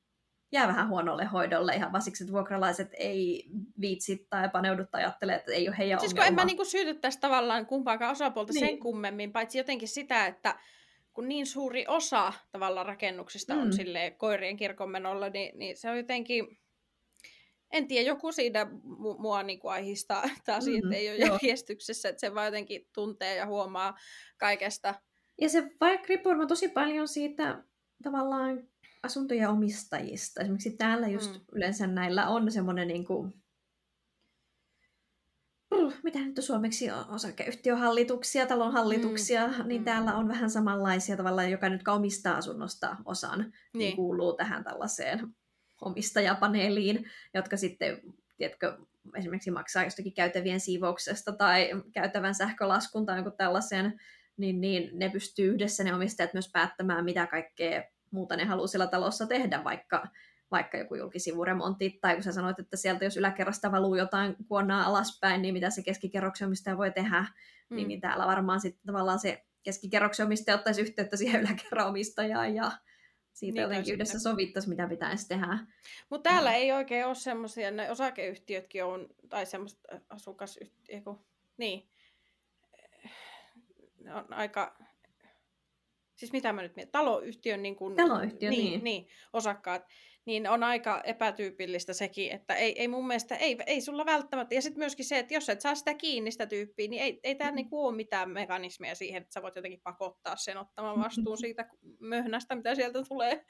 [0.51, 3.49] jää vähän huonolle hoidolle ihan vaan siksi, että vuokralaiset ei
[3.81, 6.27] viitsi tai paneudu tai ajattele, että ei ole heidän siis ongelma.
[6.27, 8.67] en mä niinku syytettäisi tavallaan kumpaakaan osapuolta niin.
[8.67, 10.59] sen kummemmin, paitsi jotenkin sitä, että
[11.13, 13.61] kun niin suuri osa tavallaan rakennuksista mm.
[13.61, 16.57] on sille koirien kirkonmenolla, niin, niin se on jotenkin,
[17.74, 18.67] en tiedä, joku siinä
[19.17, 21.39] mua niin kuin aihistaa, että asiat mm-hmm, ei ole joo.
[21.41, 23.97] järjestyksessä, että se vaan jotenkin tuntee ja huomaa
[24.38, 24.95] kaikesta.
[25.41, 27.63] Ja se vaikka riippuu tosi paljon siitä
[28.03, 28.67] tavallaan
[29.03, 30.41] asuntojen omistajista.
[30.41, 31.41] Esimerkiksi täällä just mm.
[31.51, 33.34] yleensä näillä on semmoinen niin kuin,
[36.03, 39.86] mitä nyt on suomeksi osakeyhtiöhallituksia, talonhallituksia, mm, niin mm.
[39.86, 43.51] täällä on vähän samanlaisia tavallaan, joka nyt omistaa asunnosta osan, niin.
[43.74, 45.36] niin kuuluu tähän tällaiseen
[45.86, 48.01] omistajapaneeliin, jotka sitten,
[48.38, 48.77] tiedätkö,
[49.15, 53.99] esimerkiksi maksaa jostakin käytävien siivouksesta tai käytävän sähkölaskun tai joku tällaisen,
[54.38, 58.88] niin, niin ne pystyy yhdessä ne omistajat myös päättämään, mitä kaikkea muuta ne haluaa siellä
[58.88, 60.07] talossa tehdä, vaikka,
[60.51, 65.41] vaikka joku julkisivuremontti, tai kun sä sanoit, että sieltä jos yläkerrasta valuu jotain kuonnaa alaspäin,
[65.41, 67.21] niin mitä se keskikerroksen omistaja voi tehdä,
[67.69, 67.75] mm.
[67.75, 72.71] niin, niin täällä varmaan sitten tavallaan se keskikerroksen omistaja ottaisi yhteyttä siihen yläkerran omistajaan ja
[73.34, 75.59] siitä niin, jotenkin yhdessä sovittaisi, mitä pitäisi tehdä.
[76.09, 76.55] Mutta täällä no.
[76.55, 81.01] ei oikein ole semmoisia, ne osakeyhtiötkin on, tai semmoista asukasyhtiö,
[81.57, 81.88] niin,
[83.99, 84.75] ne on aika
[86.15, 88.84] siis mitä mä nyt mietin, taloyhtiön, niin kuin, Taloyhtiö, niin, niin.
[88.84, 89.88] niin, osakkaat,
[90.26, 94.61] niin on aika epätyypillistä sekin, että ei, ei mun mielestä, ei, ei sulla välttämättä, ja
[94.61, 97.55] sitten myöskin se, että jos et saa sitä kiinni sitä tyyppiä, niin ei, ei mm.
[97.55, 101.69] niinku ole mitään mekanismeja siihen, että sä voit jotenkin pakottaa sen ottamaan vastuun siitä
[101.99, 103.45] möhnästä, mitä sieltä tulee.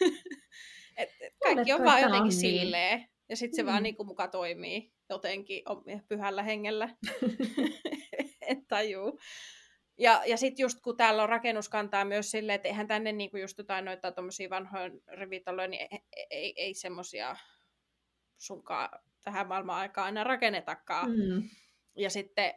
[0.96, 2.60] et, et kaikki on vaan jotenkin on niin.
[2.60, 3.66] silleen, ja sitten se mm.
[3.66, 5.62] vaan niinku muka toimii jotenkin
[6.08, 6.88] pyhällä hengellä.
[8.48, 9.18] en tajuu.
[9.98, 13.58] Ja, ja sitten just kun täällä on rakennuskantaa myös silleen, että eihän tänne niinku just
[13.58, 17.36] jotain noita tommosia vanhoja rivitaloja, niin ei, e, ei, ei semmosia
[18.38, 18.88] sunkaan
[19.24, 21.10] tähän maailman aikaan aina rakennetakaan.
[21.10, 21.48] Mm.
[21.96, 22.54] Ja sitten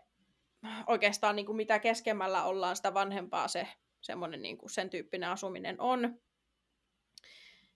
[0.87, 3.67] oikeastaan niin kuin mitä keskemmällä ollaan, sitä vanhempaa se
[4.01, 6.19] semmoinen niin kuin sen tyyppinen asuminen on.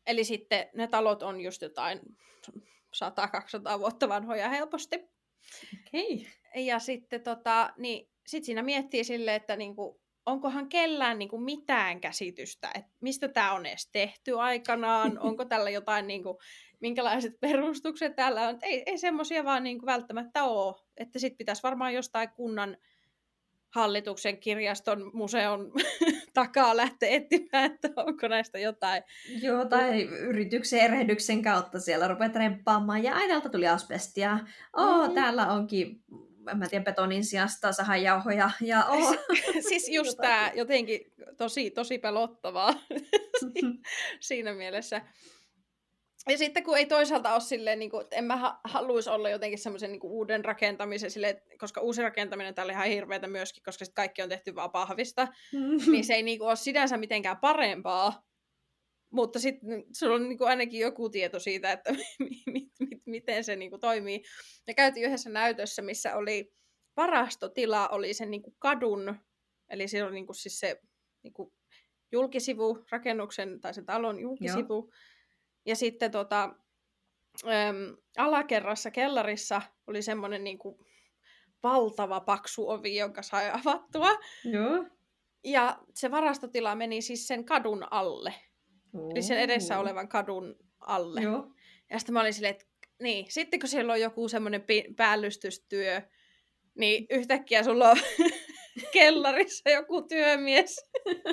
[0.07, 1.99] Eli sitten ne talot on just jotain
[2.49, 4.95] 100-200 vuotta vanhoja helposti.
[5.88, 6.28] Okei.
[6.49, 6.61] Okay.
[6.64, 12.70] Ja sitten tota, niin sitten siinä miettii sille, että niinku, onkohan kellään niinku mitään käsitystä,
[12.76, 16.40] että mistä tämä on edes tehty aikanaan, onko tällä jotain, niinku,
[16.80, 18.60] minkälaiset perustukset täällä on.
[18.62, 20.76] Ei, ei semmoisia vaan niinku välttämättä ole.
[20.98, 22.78] Että sitten pitäisi varmaan jostain kunnan
[23.70, 25.72] hallituksen, kirjaston, museon
[26.34, 29.04] takaa lähteä etsimään, että onko näistä jotain.
[29.42, 34.40] Joo, tai yrityksen erehdyksen kautta siellä rupeat remppaamaan, ja aina tuli asbestia.
[34.78, 35.14] Oh, mm.
[35.14, 36.04] täällä onkin
[36.52, 38.52] en mä tiedä, betonin sijasta sahajauhoja.
[38.62, 39.16] Ja oh.
[39.70, 42.74] siis just tämä jotenkin tosi, tosi pelottavaa
[44.20, 45.02] siinä mielessä.
[46.30, 49.60] Ja sitten kun ei toisaalta ole silleen, niin kuin, että en mä haluaisi olla jotenkin
[49.60, 54.30] semmoisen niin uuden rakentamisen, silleen, koska uusi rakentaminen täällä ihan hirveätä myöskin, koska kaikki on
[54.30, 55.28] tehty vaan pahvista,
[55.91, 58.24] niin se ei niin kuin, ole sinänsä mitenkään parempaa,
[59.12, 63.56] mutta sitten sulla on niin kuin ainakin joku tieto siitä, että mi- mi- miten se
[63.56, 64.24] niin kuin toimii.
[64.68, 66.54] Ja käytiin yhdessä näytössä, missä oli
[66.97, 69.20] varastotila, oli sen niin kuin kadun,
[69.70, 70.82] eli siellä oli niin kuin siis se
[71.24, 71.54] niin kuin
[72.12, 74.74] julkisivu, rakennuksen tai sen talon julkisivu.
[74.74, 74.91] Joo.
[75.66, 76.43] Ja sitten tota,
[77.43, 80.78] äm, alakerrassa, kellarissa oli semmoinen niin kuin
[81.64, 84.10] valtava paksu ovi, jonka sai avattua.
[84.43, 84.86] Joo.
[85.43, 88.34] Ja se varastotila meni siis sen kadun alle.
[89.12, 91.22] Eli sen edessä olevan kadun alle.
[91.22, 91.54] Joo.
[91.89, 92.66] Ja sitten mä olin silleen, että
[93.04, 94.64] niin, sitten kun siellä on joku semmoinen
[94.95, 96.01] päällystystyö,
[96.76, 97.97] niin yhtäkkiä sulla on
[98.93, 100.76] kellarissa joku työmies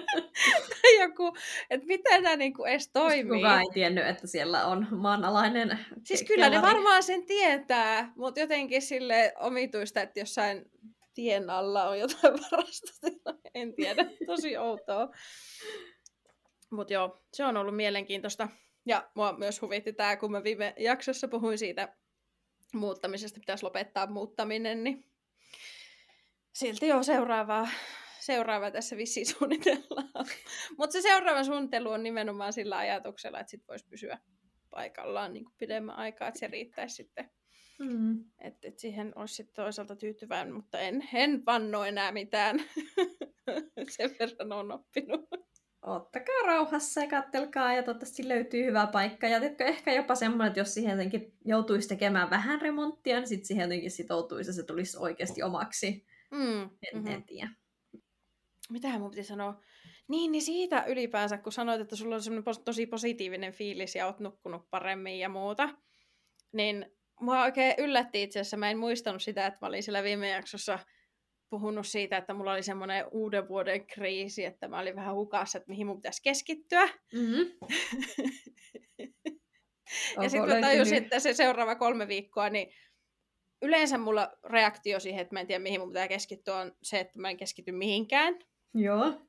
[0.83, 1.37] tai joku,
[1.71, 3.39] että miten nämä niinku edes toimii.
[3.39, 6.67] Kukaan ei tiennyt, että siellä on maanalainen Siis kyllä kellari.
[6.67, 10.71] ne varmaan sen tietää, mutta jotenkin sille omituista, että jossain
[11.15, 13.39] tien alla on jotain varastotila.
[13.55, 15.09] En tiedä, tosi outoa.
[16.71, 18.49] Mutta joo, se on ollut mielenkiintoista.
[18.87, 21.97] Ja mua myös huvitti tämä, kun mä viime jaksossa puhuin siitä
[22.75, 25.05] muuttamisesta, pitäisi lopettaa muuttaminen, niin
[26.53, 27.69] silti jo seuraavaa,
[28.21, 30.27] seuraava tässä vissiin suunnitellaan.
[30.79, 34.19] Mutta se seuraava suunnittelu on nimenomaan sillä ajatuksella, että sit voisi pysyä
[34.71, 37.31] paikallaan niin pidemmän aikaa, että se riittäisi sitten.
[37.79, 38.25] Mm.
[38.39, 42.59] Että et siihen olisi sitten toisaalta tyytyväinen, mutta en, en vanno enää mitään.
[43.97, 45.30] Sen verran on oppinut.
[45.83, 49.29] Ottakaa rauhassa ja kattelkaa ja toivottavasti löytyy hyvä paikka.
[49.29, 53.47] Ja teetkö ehkä jopa semmoinen, että jos siihen jotenkin joutuisi tekemään vähän remonttia, niin sitten
[53.47, 56.07] siihen jotenkin sitoutuisi ja se tulisi oikeasti omaksi.
[56.31, 57.07] Mm, en, mm-hmm.
[57.07, 57.51] en tiedä.
[58.71, 59.61] Mitähän mun piti sanoa?
[60.09, 64.21] Niin, niin siitä ylipäänsä, kun sanoit, että sulla on semmoinen tosi positiivinen fiilis ja oot
[64.21, 65.69] nukkunut paremmin ja muuta,
[66.53, 68.57] niin mua oikein yllätti itse asiassa.
[68.57, 70.79] Mä en muistanut sitä, että mä olin siellä viime jaksossa
[71.51, 75.69] puhunut siitä, että mulla oli semmoinen uuden vuoden kriisi, että mä olin vähän hukassa, että
[75.69, 76.89] mihin mun pitäisi keskittyä.
[77.13, 77.53] Mm-hmm.
[80.23, 82.73] ja sitten mä tajusin, että se seuraava kolme viikkoa, niin
[83.63, 87.19] yleensä mulla reaktio siihen, että mä en tiedä mihin mun pitää keskittyä, on se, että
[87.19, 88.39] mä en keskity mihinkään.
[88.75, 89.21] Joo.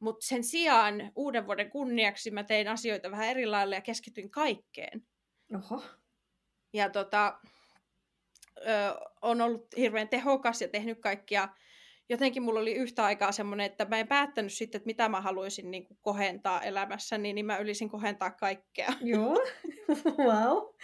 [0.00, 5.06] Mutta sen sijaan uuden vuoden kunniaksi mä tein asioita vähän eri lailla ja keskityin kaikkeen.
[5.54, 5.82] Oho.
[6.72, 7.38] Ja tota,
[8.60, 11.48] ö, on ollut hirveän tehokas ja tehnyt kaikkia.
[12.08, 15.70] Jotenkin mulla oli yhtä aikaa semmoinen, että mä en päättänyt sitten, että mitä mä haluaisin
[15.70, 18.92] niin kuin kohentaa elämässäni, niin mä ylisin kohentaa kaikkea.
[19.00, 19.34] Joo,
[20.26, 20.74] wow.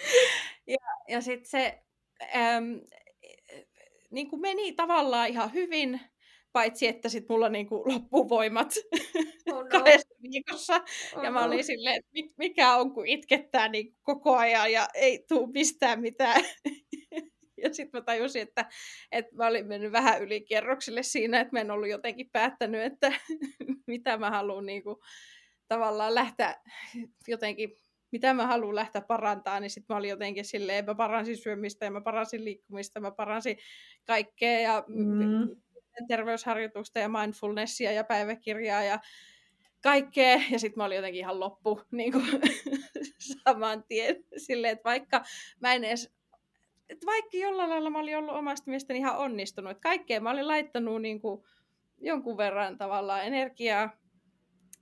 [0.67, 1.83] ja ja sitten se
[2.37, 2.81] äm,
[4.11, 6.01] niin kuin meni tavallaan ihan hyvin,
[6.53, 8.75] paitsi että sitten mulla niinku loppuu voimat
[9.53, 9.69] oh no.
[9.71, 10.81] kahdessa viikossa.
[11.17, 11.63] Oh ja mä olin no.
[11.63, 16.45] silleen, että mikä on, kun itkettää niin koko ajan ja ei tule mistään mitään.
[17.65, 18.69] Ja sitten mä tajusin, että,
[19.13, 23.13] että mä olin mennyt vähän yli kerroksille siinä, että mä en ollut jotenkin päättänyt, että
[23.87, 24.97] mitä mä haluan niin kuin,
[25.69, 26.55] tavallaan lähteä
[27.29, 27.77] jotenkin
[28.13, 31.91] mitä mä haluan lähteä parantaa, niin sitten mä olin jotenkin silleen, mä paransin syömistä ja
[31.91, 33.59] mä paransin liikkumista, mä paransin
[34.07, 35.49] kaikkea ja mm
[36.09, 38.99] terveysharjoitusta ja mindfulnessia ja päiväkirjaa ja
[39.83, 40.41] kaikkea.
[40.51, 42.25] Ja sitten mä olin jotenkin ihan loppu niin kuin,
[43.19, 44.25] saman tien.
[44.37, 45.23] Silleen, että vaikka
[45.61, 46.15] mä en edes
[46.89, 49.71] että vaikka jollain lailla mä olin ollut omasta mielestäni ihan onnistunut.
[49.71, 51.45] Että kaikkea mä olin laittanut niin kuin
[52.01, 53.91] jonkun verran tavallaan energiaa,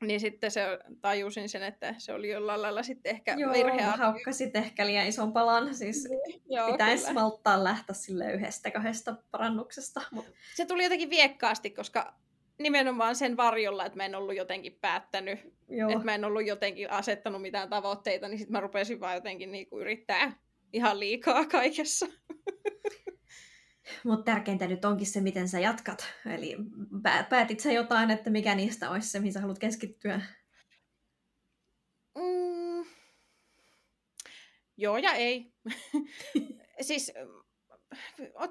[0.00, 3.82] niin sitten se tajusin sen, että se oli jollain lailla sitten ehkä Joo, virhe.
[3.82, 5.74] haukkasit ehkä liian ison palan.
[5.74, 7.20] Siis niin, Joo, pitäisi kyllä.
[7.20, 10.00] malttaa lähteä sille yhdestä kahdesta parannuksesta.
[10.10, 10.26] Mut...
[10.54, 12.14] Se tuli jotenkin viekkaasti, koska
[12.58, 15.90] nimenomaan sen varjolla, että mä en ollut jotenkin päättänyt, Joo.
[15.90, 19.80] että mä en ollut jotenkin asettanut mitään tavoitteita, niin sitten mä rupesin vaan jotenkin niinku
[19.80, 20.32] yrittää
[20.72, 22.06] ihan liikaa kaikessa.
[24.04, 26.06] Mutta tärkeintä nyt onkin se, miten sä jatkat.
[26.26, 26.56] Eli
[27.28, 30.20] päätit sä jotain, että mikä niistä olisi se, mihin sä haluat keskittyä?
[32.18, 32.86] Mm.
[34.76, 35.52] Joo ja ei.
[36.80, 37.12] siis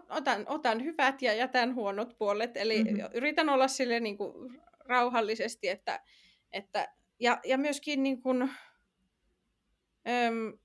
[0.09, 2.57] otan, otan hyvät ja jätän huonot puolet.
[2.57, 3.09] Eli mm-hmm.
[3.13, 6.03] yritän olla sille niin kuin rauhallisesti, että,
[6.51, 10.57] että ja, ja myöskin niin kuin, äm,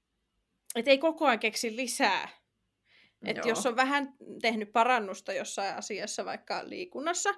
[0.76, 2.28] että ei koko ajan keksi lisää
[3.24, 7.30] että jos on vähän tehnyt parannusta jossain asiassa, vaikka liikunnassa,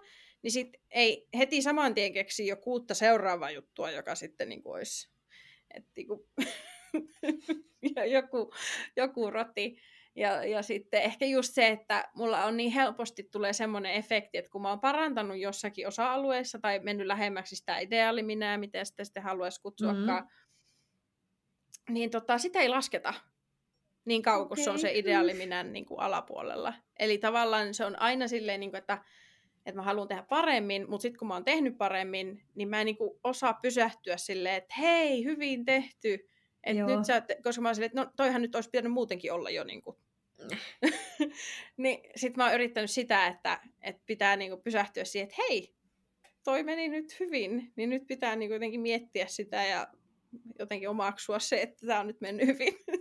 [0.43, 4.75] niin sit ei heti saman tien keksi jo kuutta seuraavaa juttua, joka sitten niin kuin
[4.75, 5.11] olisi
[5.75, 6.21] että niin kuin
[8.17, 8.53] joku,
[8.97, 9.79] joku roti.
[10.15, 14.51] Ja, ja sitten ehkä just se, että mulla on niin helposti tulee semmoinen efekti, että
[14.51, 19.61] kun mä oon parantanut jossakin osa-alueessa tai mennyt lähemmäksi sitä ideaaliminää, miten sitä sitten haluaisi
[19.61, 21.95] kutsuakaan, mm-hmm.
[21.95, 23.15] niin tota, sitä ei lasketa
[24.09, 24.65] niin kauan kuin okay.
[24.65, 26.75] se on se ideaaliminän niin kuin alapuolella.
[26.99, 28.99] Eli tavallaan se on aina silleen, niin kuin, että,
[29.67, 32.85] että mä haluan tehdä paremmin, mutta sitten kun mä oon tehnyt paremmin, niin mä en
[32.85, 36.29] niin kuin, osaa pysähtyä silleen, että hei, hyvin tehty.
[36.65, 39.51] Et nyt sä, koska mä oon silleen, että no toihan nyt olisi pitänyt muutenkin olla
[39.51, 39.97] jo niin kuin,
[41.77, 45.75] niin sit mä oon yrittänyt sitä, että, että pitää niinku pysähtyä siihen, että hei,
[46.45, 49.89] toi meni nyt hyvin, niin nyt pitää niinku jotenkin miettiä sitä ja
[50.59, 52.75] jotenkin omaksua se, että tämä on nyt mennyt hyvin.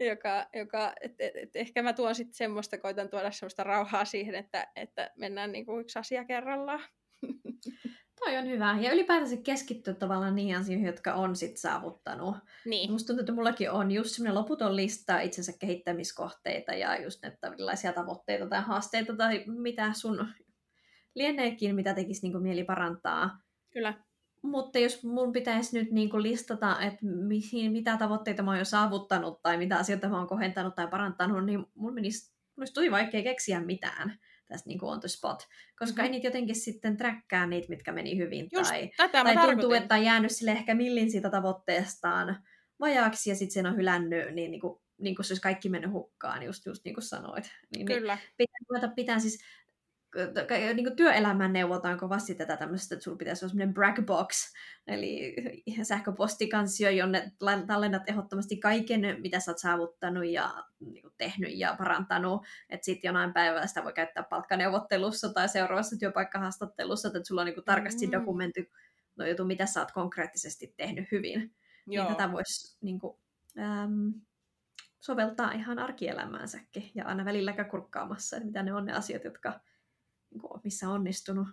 [0.00, 4.34] joka, joka et, et, et ehkä mä tuon sitten semmoista, koitan tuoda semmoista rauhaa siihen,
[4.34, 6.80] että, että mennään niinku yksi asia kerrallaan.
[8.24, 8.78] Toi on hyvä.
[8.80, 12.36] Ja ylipäätänsä keskittyä tavallaan niihin asioihin, jotka on sit saavuttanut.
[12.64, 12.92] Niin.
[12.92, 17.92] Musta tuntuu, että mullakin on just semmoinen loputon lista itsensä kehittämiskohteita ja just näitä erilaisia
[17.92, 20.28] tavoitteita tai haasteita tai mitä sun
[21.14, 23.40] lieneekin, mitä tekisi niin mieli parantaa.
[23.72, 23.94] Kyllä.
[24.46, 28.64] Mutta jos mun pitäisi nyt niin kuin listata, että mihin, mitä tavoitteita mä oon jo
[28.64, 33.22] saavuttanut tai mitä asioita mä oon kohentanut tai parantanut, niin mun menisi, mun tosi vaikea
[33.22, 34.18] keksiä mitään
[34.48, 35.48] tästä niin kuin on the spot.
[35.78, 36.04] Koska mm-hmm.
[36.04, 38.48] ei niitä jotenkin sitten träkkää niitä, mitkä meni hyvin.
[38.52, 42.36] Just, tai tätä tai tuntuu, että on jäänyt sille ehkä millin siitä tavoitteestaan
[42.80, 45.92] vajaaksi ja sitten sen on hylännyt, niin, niin kuin, niin kuin se olisi kaikki mennyt
[45.92, 47.50] hukkaan, just, just niin kuin sanoit.
[47.76, 48.18] Niin, Kyllä.
[48.38, 49.44] Niin, pitää pitää siis
[50.74, 54.52] niin kuin työelämään neuvotaan kovasti tätä tämmöistä, että sulla pitäisi olla semmoinen bragbox,
[54.86, 55.36] eli
[55.82, 57.32] sähköpostikansio, jonne
[57.66, 63.08] tallennat ehdottomasti kaiken, mitä sä oot saavuttanut ja niin kuin tehnyt ja parantanut, että sitten
[63.08, 68.06] jonain päivällä sitä voi käyttää palkkaneuvottelussa tai seuraavassa työpaikkahaastattelussa, että sulla on niin kuin tarkasti
[68.06, 68.12] mm.
[68.12, 68.70] dokumentti,
[69.16, 71.38] no jutu, mitä sä oot konkreettisesti tehnyt hyvin.
[71.40, 72.04] Niin Joo.
[72.04, 73.16] Niin tätä voisi niin kuin,
[73.58, 74.12] äm,
[75.00, 79.60] soveltaa ihan arkielämäänsäkin ja aina välillä kurkkaamassa, että mitä ne on ne asiat, jotka,
[80.64, 81.48] missä on onnistunut.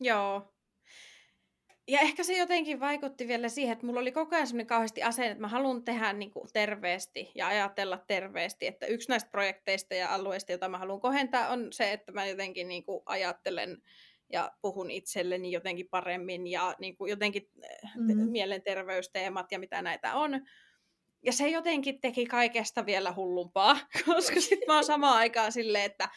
[0.00, 0.52] Joo,
[1.90, 5.30] ja ehkä se jotenkin vaikutti vielä siihen, että mulla oli koko ajan semmoinen kauheasti asenne,
[5.30, 8.66] että mä haluan tehdä niin kuin terveesti ja ajatella terveesti.
[8.66, 12.68] Että yksi näistä projekteista ja alueista, joita mä haluan kohentaa, on se, että mä jotenkin
[12.68, 13.82] niin kuin ajattelen
[14.32, 17.50] ja puhun itselleni jotenkin paremmin ja niin kuin jotenkin
[17.96, 18.30] mm-hmm.
[18.30, 20.40] mielenterveysteemat ja mitä näitä on.
[21.22, 26.08] Ja se jotenkin teki kaikesta vielä hullumpaa, koska sitten mä oon samaan aikaan silleen, että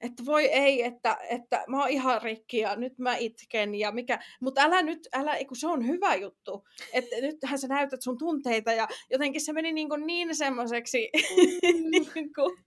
[0.00, 4.18] että voi ei, että, että mä oon ihan rikki ja nyt mä itken ja mikä,
[4.40, 8.72] mutta älä nyt, älä, kun se on hyvä juttu, että nythän sä näytät sun tunteita
[8.72, 11.90] ja jotenkin se meni niin, niin semmoiseksi, mm.
[11.90, 12.58] niin kuin,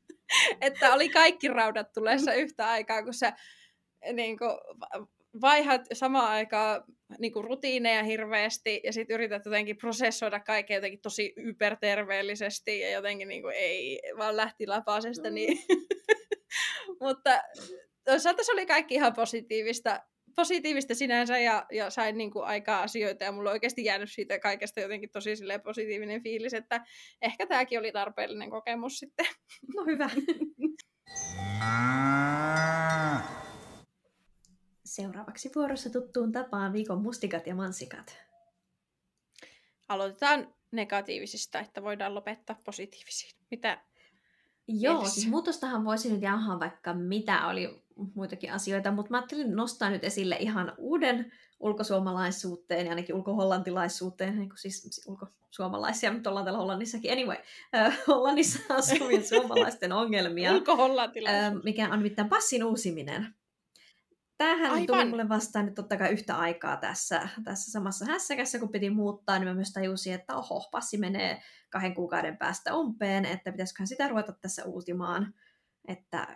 [0.62, 3.34] että oli kaikki raudat tulessa yhtä aikaa, kun sä
[4.14, 4.52] niin kuin,
[5.42, 6.84] vaihat samaan aikaan
[7.20, 13.28] niin kuin rutiineja hirveästi ja sitten yrität jotenkin prosessoida kaikkea jotenkin tosi yperterveellisesti ja jotenkin
[13.28, 15.76] niin kuin, ei vaan lähti lapasesta, niin mm.
[17.00, 17.42] Mutta
[18.06, 20.02] toisaalta se oli kaikki ihan positiivista,
[20.36, 24.40] positiivista sinänsä ja, ja sain niin kuin aikaa asioita ja mulla on oikeasti jäänyt siitä
[24.40, 25.34] kaikesta jotenkin tosi
[25.64, 26.86] positiivinen fiilis, että
[27.22, 29.26] ehkä tämäkin oli tarpeellinen kokemus sitten.
[29.76, 30.10] No hyvä.
[34.86, 38.18] Seuraavaksi vuorossa tuttuun tapaan viikon mustikat ja mansikat.
[39.90, 43.40] Aloitetaan negatiivisista, että voidaan lopettaa positiivisiin.
[43.52, 43.82] Mitä
[44.72, 47.84] Joo, siis muutostahan voisi nyt jauhaa vaikka mitä oli
[48.16, 54.50] muitakin asioita, mutta mä ajattelin nostaa nyt esille ihan uuden ulkosuomalaisuuteen ja ainakin ulkohollantilaisuuteen, niin
[54.50, 57.12] kuin siis ulkosuomalaisia, mutta ollaan täällä Hollannissakin.
[57.12, 57.38] Anyway,
[57.76, 63.36] äh, Hollannissa asuvien suomalaisten ongelmia, äh, mikä on mitään passin uusiminen.
[64.40, 64.88] Tämähän Aivan.
[64.88, 69.40] tuli mulle vastaan nyt totta kai yhtä aikaa tässä, tässä samassa hässäkässä, kun piti muuttaa,
[69.40, 74.08] niin mä myös tajusin, että oho, passi menee kahden kuukauden päästä umpeen, että pitäisiköhän sitä
[74.08, 75.34] ruveta tässä uutimaan,
[75.88, 76.28] että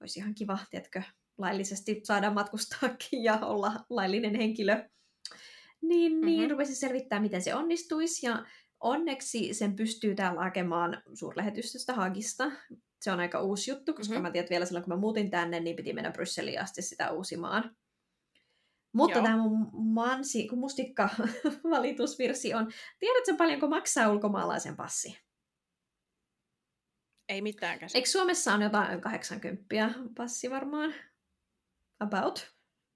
[0.00, 1.02] olisi ihan kiva, tiedätkö,
[1.38, 4.88] laillisesti saada matkustaakin ja olla laillinen henkilö.
[5.82, 6.26] Niin, mm-hmm.
[6.26, 8.46] niin rupesin selvittää, miten se onnistuisi, ja
[8.80, 12.44] onneksi sen pystyy täällä hakemaan suurlähetystöstä Hagista,
[13.02, 14.22] se on aika uusi juttu, koska mm-hmm.
[14.22, 17.10] mä tiedän, että vielä silloin kun mä muutin tänne, niin piti mennä Brysseliin asti sitä
[17.10, 17.76] uusimaan.
[18.94, 19.24] Mutta Joo.
[19.24, 21.08] tämä mun mansi, kun mustikka
[21.70, 25.18] valitusvirsi on, tiedätkö paljonko maksaa ulkomaalaisen passi?
[27.28, 27.98] Ei mitään käsiä.
[27.98, 29.64] Eikö Suomessa on jotain 80
[30.16, 30.94] passi varmaan?
[32.00, 32.52] About?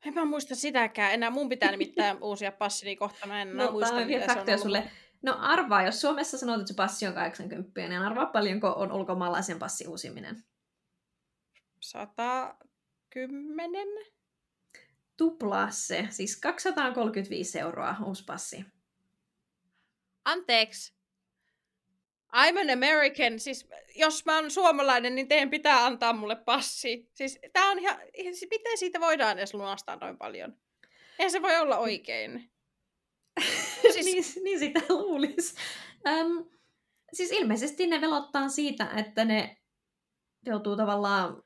[0.06, 1.12] En mä muista sitäkään.
[1.12, 3.26] Enää mun pitää nimittäin uusia passini kohta.
[3.26, 4.62] Mä en enää no, muista, mitä se on ollut.
[4.62, 4.90] sulle.
[5.22, 9.58] No arvaa, jos Suomessa sanot, että se passi on 80, niin arvaa paljonko on ulkomaalaisen
[9.58, 10.44] passi uusiminen.
[11.80, 13.88] 110?
[15.16, 18.64] Tuplaa se, siis 235 euroa uusi passi.
[20.24, 20.96] Anteeksi.
[22.34, 27.10] I'm an American, siis jos mä oon suomalainen, niin teidän pitää antaa mulle passi.
[27.14, 30.56] Siis tää on ihan, siis miten siitä voidaan edes lunastaa noin paljon?
[31.18, 32.50] Eihän se voi olla oikein.
[33.92, 34.04] siis...
[34.04, 35.54] niin, niin sitä luulisi.
[36.06, 36.38] Ähm,
[37.12, 39.56] siis ilmeisesti ne velottaa siitä, että ne
[40.46, 41.42] joutuu tavallaan,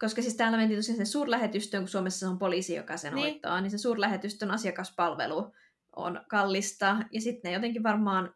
[0.00, 3.32] koska siis täällä mentiin tosiaan sen suurlähetystöön, kun Suomessa on poliisi, joka sen niin.
[3.32, 5.52] hoitaa, niin se suurlähetystön asiakaspalvelu
[5.96, 8.34] on kallista, ja sitten ne jotenkin varmaan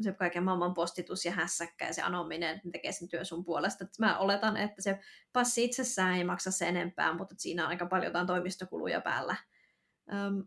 [0.00, 3.84] se kaiken maailman postitus ja hässäkkä ja se anominen ne tekee sen työn sun puolesta.
[3.84, 5.00] Et mä oletan, että se
[5.32, 9.36] passi itsessään ei maksa se enempää, mutta siinä on aika paljon jotain toimistokuluja päällä.
[10.12, 10.44] Öm,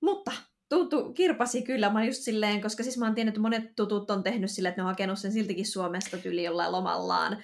[0.00, 0.32] mutta
[0.68, 4.22] tuttu kirpasi kyllä, mä just silleen, koska siis mä oon tiennyt, että monet tutut on
[4.22, 7.42] tehnyt silleen, että ne on hakenut sen siltikin Suomesta tyli jollain lomallaan,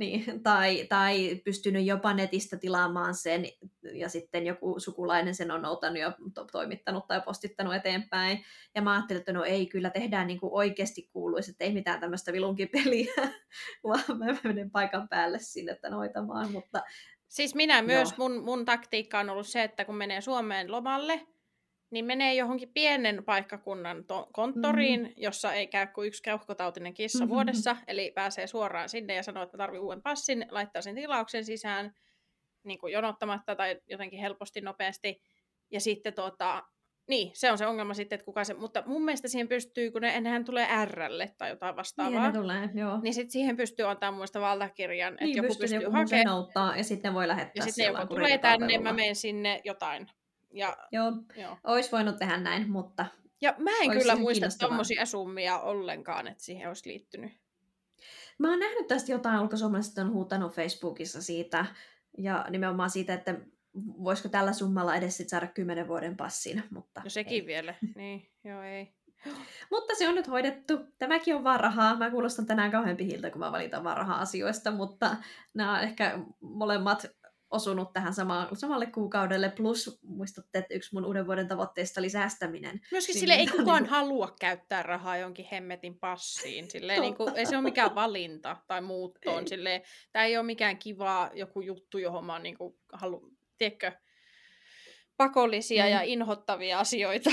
[0.00, 3.44] niin, tai, tai pystynyt jopa netistä tilaamaan sen,
[3.92, 8.44] ja sitten joku sukulainen sen on noutanut ja to- toimittanut tai postittanut eteenpäin.
[8.74, 12.00] Ja mä ajattelin, että no ei, kyllä tehdään niin kuin oikeasti kuuluisi, että ei mitään
[12.00, 13.12] tämmöistä vilunkipeliä,
[13.84, 16.52] vaan mä menen paikan päälle sinne että noitamaan.
[16.52, 16.82] Mutta,
[17.28, 21.26] siis minä myös, mun, mun taktiikka on ollut se, että kun menee Suomeen lomalle,
[21.90, 25.14] niin menee johonkin pienen paikkakunnan to- konttoriin, mm-hmm.
[25.16, 27.34] jossa ei käy kuin yksi keuhkotautinen kissa mm-hmm.
[27.34, 31.94] vuodessa, eli pääsee suoraan sinne ja sanoo, että tarvii uuden passin, laittaa sen tilauksen sisään
[32.64, 35.20] niin kuin jonottamatta tai jotenkin helposti, nopeasti,
[35.70, 36.62] ja sitten tota,
[37.08, 40.02] niin, se on se ongelma sitten, että kuka se, mutta mun mielestä siihen pystyy, kun
[40.02, 42.30] ne ennenhän tulee Rlle tai jotain vastaavaa.
[42.30, 43.00] Niin, tulee, joo.
[43.02, 46.78] Niin sitten siihen pystyy antaa mun valtakirjan, niin, että joku pystyy, pystyy joku hakemaan.
[46.78, 50.06] ja sitten voi lähettää Ja sitten joku tulee tänne, mä menen sinne jotain
[50.52, 51.56] ja, joo, joo.
[51.64, 53.06] olisi voinut tehdä näin, mutta...
[53.40, 57.32] Ja mä en kyllä muista tommosia summia ollenkaan, että siihen olisi liittynyt.
[58.38, 61.66] Mä oon nähnyt tästä jotain, ulkosuomalaiset on huutanut Facebookissa siitä,
[62.18, 63.34] ja nimenomaan siitä, että
[63.76, 67.46] voisiko tällä summalla edes sit saada kymmenen vuoden passin, mutta No sekin ei.
[67.46, 68.94] vielä, niin, joo ei.
[69.70, 70.78] Mutta se on nyt hoidettu.
[70.98, 71.96] Tämäkin on vaan rahaa.
[71.96, 75.16] Mä kuulostan tänään kauhean pihiltä, kun mä valitan vaan raha-asioista, mutta
[75.54, 77.06] nämä on ehkä molemmat
[77.50, 82.80] osunut tähän sama, samalle kuukaudelle, plus muistutte, että yksi mun uuden vuoden tavoitteista oli säästäminen.
[82.90, 83.90] Myöskin Niin, sille ei niin, kukaan niin.
[83.90, 86.70] halua käyttää rahaa jonkin hemmetin passiin.
[86.70, 89.42] Silleen, niin kuin, ei se ole mikään valinta tai muuttoon.
[89.42, 89.48] Ei.
[89.48, 89.82] Silleen,
[90.12, 93.92] tämä ei ole mikään kiva joku juttu, johon mä oon niin kuin, halu, tiedätkö,
[95.16, 95.90] pakollisia Mm.
[95.90, 97.30] ja inhottavia asioita.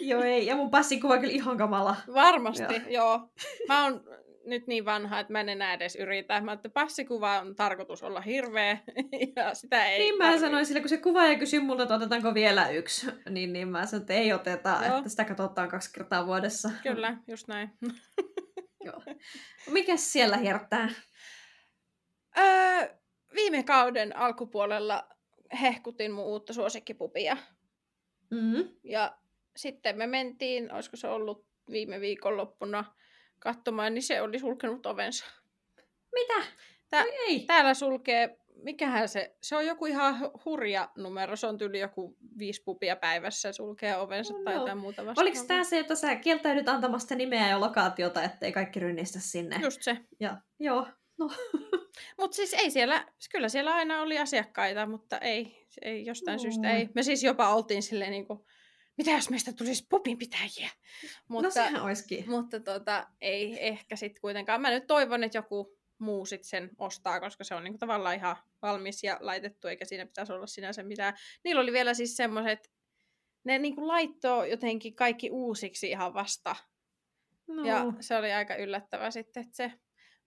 [0.00, 1.96] Joo ei, ja mun passikuva on kyllä ihan kamala.
[2.14, 2.88] Varmasti, joo.
[2.88, 3.28] joo.
[3.68, 4.04] Mä oon
[4.44, 6.40] nyt niin vanha, että mä en enää edes yritä.
[6.40, 8.78] Mä että passikuva on tarkoitus olla hirveä,
[9.36, 10.40] ja sitä ei niin mä tarvii.
[10.40, 14.02] sanoin sille, kun se kuvaaja kysyi multa, että otetaanko vielä yksi, niin, niin mä sanoin,
[14.02, 14.98] että ei oteta, Joo.
[14.98, 16.70] että sitä katsotaan kaksi kertaa vuodessa.
[16.82, 17.70] Kyllä, just näin.
[18.84, 19.02] Joo.
[19.70, 20.88] Mikäs siellä hiertää?
[22.38, 22.94] Öö,
[23.34, 25.08] viime kauden alkupuolella
[25.60, 27.36] hehkutin mun uutta suosikkipupia.
[28.30, 28.68] Mm.
[28.84, 29.16] Ja
[29.56, 32.84] sitten me mentiin, olisiko se ollut viime viikonloppuna
[33.40, 35.24] katsomaan, niin se oli sulkenut ovensa.
[36.14, 36.46] Mitä?
[36.90, 37.40] Tää- Oi ei.
[37.40, 42.16] Täällä sulkee, mikähän se, se on joku ihan hu- hurja numero, se on tyyli joku
[42.38, 44.60] viisi pupia päivässä sulkee ovensa Oh tai no.
[44.60, 45.30] jotain muuta vastaavaa.
[45.30, 49.56] Oliko tämä se, että sä kieltäydyt antamasta nimeä ja lokaatiota, ettei kaikki rynnistä sinne?
[49.62, 49.96] Just se.
[50.20, 50.86] Ja, joo.
[51.18, 51.30] No.
[52.18, 56.40] Mutta siis ei siellä, kyllä siellä aina oli asiakkaita, mutta ei, ei jostain Oi.
[56.40, 56.88] syystä ei.
[56.94, 58.46] Me siis jopa oltiin silleen niinku,
[59.00, 60.70] mitä jos meistä tulisi pupinpitäjiä?
[61.28, 62.30] Mutta, no sehän olisikin.
[62.30, 64.60] Mutta tota, ei ehkä sitten kuitenkaan.
[64.60, 68.36] Mä nyt toivon, että joku muu sit sen ostaa, koska se on niinku tavallaan ihan
[68.62, 71.14] valmis ja laitettu, eikä siinä pitäisi olla sinänsä mitään.
[71.44, 72.72] Niillä oli vielä siis semmoiset,
[73.44, 76.56] ne niinku laittoi jotenkin kaikki uusiksi ihan vasta.
[77.46, 77.64] No.
[77.64, 79.72] Ja se oli aika yllättävä sitten, että se,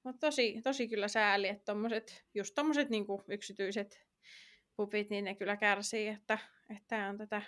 [0.04, 4.08] mutta tosi, tosi kyllä sääli, että tommoset, just tommoset niinku yksityiset
[4.76, 6.38] pupit, niin ne kyllä kärsii, että,
[6.76, 7.42] että on tätä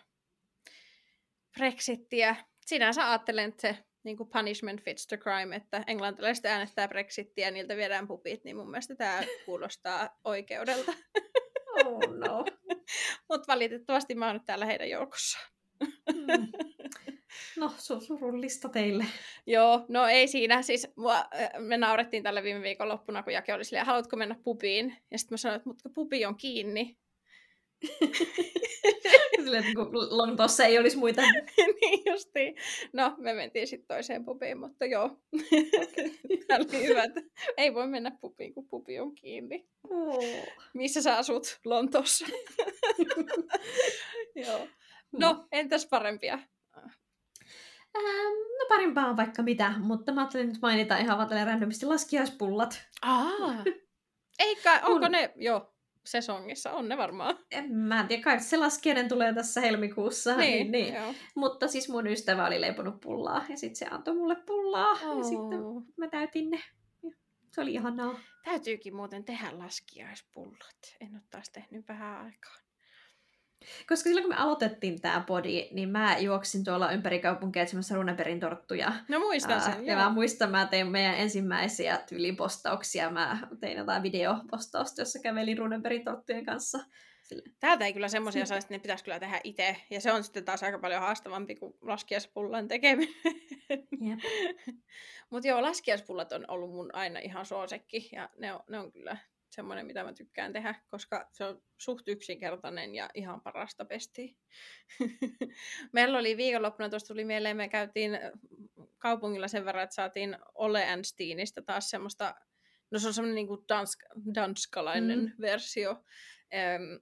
[1.60, 2.36] Brexittiä.
[2.66, 7.51] Sinänsä ajattelen, että se niin kuin punishment fits the crime, että englantilaiset äänestää Brexittiä ja
[7.51, 10.93] niiltä viedään pupit, niin mun mielestä tämä kuulostaa oikeudelta.
[11.86, 12.45] Oh no.
[13.30, 15.45] Mutta valitettavasti mä oon nyt täällä heidän joukossaan.
[16.14, 16.47] Mm.
[17.58, 19.06] No, su- surullista teille.
[19.47, 20.62] Joo, no ei siinä.
[20.62, 24.36] Siis mua, äh, me naurettiin tällä viime viikon loppuna, kun Jake oli silleen, haluatko mennä
[24.43, 24.97] pubiin?
[25.12, 26.97] Ja sitten mä sanoin, että mutta pubi on kiinni.
[29.36, 31.21] Silleen, että kun Lontoossa ei olisi muita.
[31.82, 32.55] niin justiin.
[32.93, 35.09] No, me mentiin sitten toiseen pubiin, mutta joo.
[36.47, 37.21] Tämä oli hyvä, että
[37.57, 39.67] ei voi mennä pubiin, kun pubi on kiinni.
[39.89, 40.23] Oh.
[40.73, 41.59] Missä sä asut?
[41.65, 42.26] Lontoossa.
[44.45, 44.67] joo.
[45.11, 46.39] No, entäs parempia?
[47.97, 52.88] Ähm, no parimpaa on vaikka mitä, mutta mä ajattelin nyt mainita ihan vaan randomisti laskiaispullat.
[53.01, 53.63] Aa.
[54.39, 55.74] Eikä, onko Kun- ne jo
[56.06, 56.72] sesongissa?
[56.72, 57.38] On ne varmaan.
[57.51, 60.36] En mä en tiedä, kai se laskiainen tulee tässä helmikuussa.
[60.45, 60.93] Niin, niin.
[60.93, 61.14] Joo.
[61.36, 64.91] Mutta siis mun ystävä oli leiponut pullaa ja sitten se antoi mulle pullaa.
[64.91, 65.60] Ja sitten
[65.97, 66.60] mä täytin ne.
[67.51, 68.20] Se oli ihanaa.
[68.43, 70.95] Täytyykin muuten tehdä laskiaispullot.
[71.01, 72.64] En ole taas tehnyt vähän aikaa.
[73.89, 78.39] Koska silloin kun me aloitettiin tämä podi, niin mä juoksin tuolla ympäri kaupunkia etsimässä Runeberin
[78.39, 78.93] torttuja.
[79.07, 79.86] No muistan sen, joo.
[79.86, 83.09] ja mä muistan, mä tein meidän ensimmäisiä tyylipostauksia.
[83.09, 86.80] Mä tein jotain videopostausta, jossa kävelin Runeberin torttujen kanssa.
[87.24, 87.43] Sille.
[87.59, 89.78] Täältä ei kyllä semmoisia saa, että ne pitäisi kyllä tehdä itse.
[89.89, 93.16] Ja se on sitten taas aika paljon haastavampi kuin laskiaispullan tekeminen.
[94.07, 94.20] Jep.
[95.30, 98.09] Mutta joo, laskiaispullat on ollut mun aina ihan suosikki.
[98.11, 99.18] Ja ne on, ne on kyllä
[99.50, 104.34] semmoinen, mitä mä tykkään tehdä, koska se on suht yksinkertainen ja ihan parasta pestiä.
[105.93, 108.20] Meillä oli viikonloppuna, tuosta tuli mieleen, me käytiin
[108.98, 112.36] kaupungilla sen verran, että saatiin Ole Ansteinista taas semmoista,
[112.91, 114.00] no se on semmoinen niin dansk,
[114.36, 115.26] danskalainen Mm.
[115.26, 115.32] mm.
[115.41, 117.00] versio äm,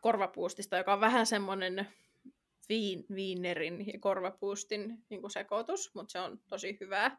[0.00, 1.88] korvapuustista, joka on vähän semmoinen
[2.68, 7.18] viin, viinerin ja korvapuustin niin kuin sekoitus, mutta se on tosi hyvää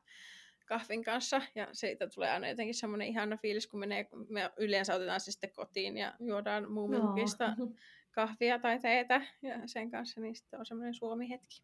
[0.70, 5.20] kahvin kanssa ja siitä tulee aina jotenkin semmoinen ihana fiilis, kun menee, me yleensä otetaan
[5.20, 7.68] se sitten kotiin ja juodaan muumimukista Joo.
[8.12, 11.64] kahvia tai teetä ja sen kanssa, niin sitten on semmoinen suomi-hetki.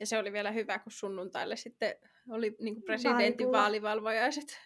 [0.00, 1.96] Ja se oli vielä hyvä, kun sunnuntaille sitten
[2.30, 4.60] oli niin presidentin vaalivalvojaiset.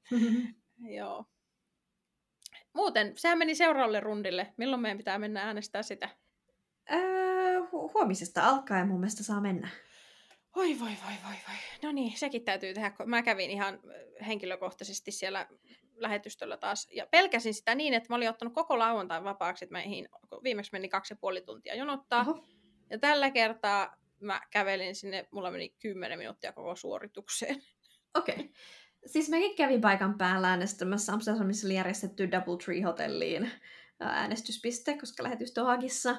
[0.98, 1.24] Joo.
[2.72, 4.54] Muuten, sehän meni seuraavalle rundille.
[4.56, 6.08] Milloin meidän pitää mennä äänestää sitä?
[6.92, 9.68] Öö, hu- huomisesta alkaen mun mielestä saa mennä.
[10.58, 11.56] Oi voi voi voi voi.
[11.82, 12.92] No niin, sekin täytyy tehdä.
[13.06, 15.46] Mä kävin ihan äh, henkilökohtaisesti siellä
[15.96, 16.88] lähetystöllä taas.
[16.92, 20.08] Ja pelkäsin sitä niin, että mä olin ottanut koko lauantain vapaaksi, että meihin
[20.42, 22.20] viimeksi meni kaksi ja puoli tuntia jonottaa.
[22.20, 22.44] Oho.
[22.90, 27.62] Ja tällä kertaa mä kävelin sinne, mulla meni 10 minuuttia koko suoritukseen.
[28.14, 28.34] Okei.
[28.34, 28.48] Okay.
[29.06, 33.50] Siis mäkin kävin paikan päällä äänestämässä Amsterdamissa oli järjestetty Double Tree Hotelliin
[34.00, 36.16] äänestyspiste, koska lähetystö Haagissa.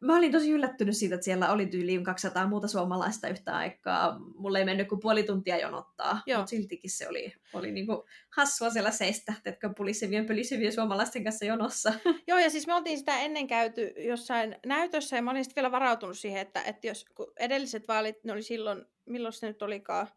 [0.00, 4.18] Mä olin tosi yllättynyt siitä, että siellä oli tyyliin 200 muuta suomalaista yhtä aikaa.
[4.34, 8.90] Mulle ei mennyt kuin puoli tuntia jonottaa, mutta siltikin se oli, oli niinku hassua siellä
[8.90, 11.92] seistä, että pulisevien pölisevien suomalaisten kanssa jonossa.
[12.28, 15.72] Joo, ja siis me oltiin sitä ennen käyty jossain näytössä, ja mä olin sitten vielä
[15.72, 17.06] varautunut siihen, että, että jos
[17.38, 20.08] edelliset vaalit, ne oli silloin, milloin se nyt olikaan,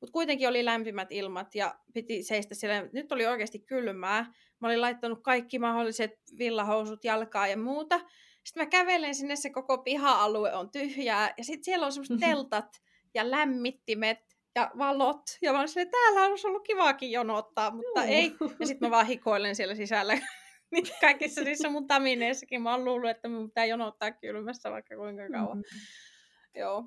[0.00, 2.88] mutta kuitenkin oli lämpimät ilmat ja piti seistä siellä.
[2.92, 4.32] Nyt oli oikeasti kylmää.
[4.60, 8.00] Mä olin laittanut kaikki mahdolliset villahousut jalkaa ja muuta.
[8.50, 11.34] Sitten mä kävelen sinne, se koko piha-alue on tyhjää.
[11.38, 12.82] Ja sitten siellä on semmoiset teltat
[13.14, 14.18] ja lämmittimet
[14.54, 15.22] ja valot.
[15.42, 18.14] Ja mä olin silleen, täällä olisi ollut kivaakin jonottaa, mutta Juu.
[18.14, 18.34] ei.
[18.60, 20.18] Ja sitten mä vaan hikoilen siellä sisällä.
[20.70, 25.22] Niin kaikissa niissä mun tamineissakin mä oon luullut, että mun pitää jonottaa kylmässä vaikka kuinka
[25.32, 25.58] kauan.
[25.58, 25.64] Mm.
[26.60, 26.84] Joo.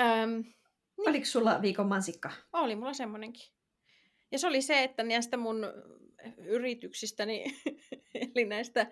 [0.00, 1.08] Öm, niin.
[1.08, 2.30] Oliko sulla viikon mansikka?
[2.52, 3.52] Oli mulla semmonenkin.
[4.32, 5.66] Ja se oli se, että näistä mun
[6.38, 7.44] yrityksistäni,
[8.14, 8.86] eli näistä,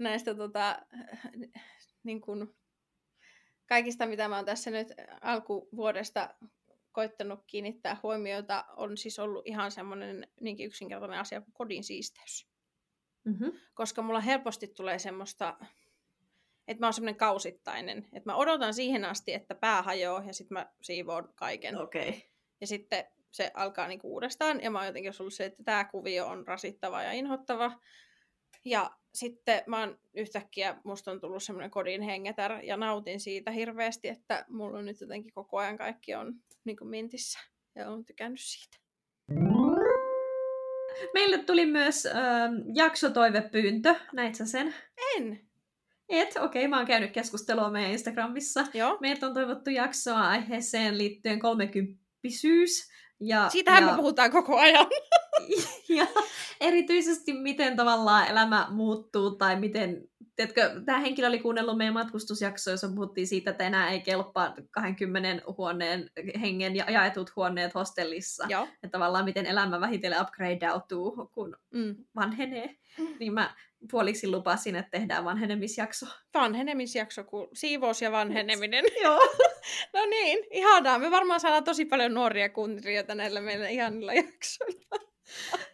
[0.00, 0.82] näistä tota,
[2.04, 2.56] niin kun,
[3.66, 4.88] kaikista, mitä mä oon tässä nyt
[5.20, 6.34] alkuvuodesta
[6.92, 12.48] koittanut kiinnittää huomiota, on siis ollut ihan semmoinen niinkin yksinkertainen asia kuin kodin siisteys.
[13.24, 13.52] Mm-hmm.
[13.74, 15.56] Koska mulla helposti tulee semmoista
[16.70, 17.98] että mä oon semmoinen kausittainen.
[17.98, 21.78] Että mä odotan siihen asti, että pää hajoaa ja sitten mä siivoon kaiken.
[21.78, 22.12] Okay.
[22.60, 24.62] Ja sitten se alkaa niinku uudestaan.
[24.62, 27.80] Ja mä oon jotenkin ollut se, että tämä kuvio on rasittava ja inhottava.
[28.64, 34.08] Ja sitten mä oon yhtäkkiä, musta on tullut semmoinen kodin hengetär ja nautin siitä hirveästi,
[34.08, 36.34] että mulla on nyt jotenkin koko ajan kaikki on
[36.64, 37.38] niin kuin mintissä
[37.74, 38.76] ja on tykännyt siitä.
[41.14, 42.14] Meille tuli myös äh,
[42.74, 44.74] jaksotoivepyyntö, näit sä sen?
[45.16, 45.40] En.
[46.08, 48.66] Et, okei, okay, mä oon käynyt keskustelua meidän Instagramissa.
[48.74, 48.98] Joo.
[49.00, 52.90] Meiltä on toivottu jaksoa aiheeseen liittyen kolmekymppisyys.
[53.20, 54.86] Ja, Siitähän ja, me puhutaan koko ajan.
[55.98, 56.06] ja
[56.60, 62.88] erityisesti miten tavallaan elämä muuttuu tai miten tiedätkö, tämä henkilö oli kuunnellut meidän matkustusjaksoa, jossa
[62.94, 66.10] puhuttiin siitä, että enää ei kelpaa 20 huoneen
[66.40, 68.46] hengen ja jaetut huoneet hostellissa.
[68.48, 68.64] Joo.
[68.64, 71.96] Että tavallaan miten elämä vähitellen upgradeautuu, kun mm.
[72.16, 72.76] vanhenee.
[72.98, 73.16] Mm.
[73.20, 73.54] Niin mä
[73.90, 76.06] puoliksi lupasin, että tehdään vanhenemisjakso.
[76.34, 78.84] Vanhenemisjakso, kun siivous ja vanheneminen.
[79.02, 79.20] Joo.
[79.94, 80.98] no niin, ihanaa.
[80.98, 85.09] Me varmaan saadaan tosi paljon nuoria kuuntelijoita näillä meidän ihanilla jaksoilla.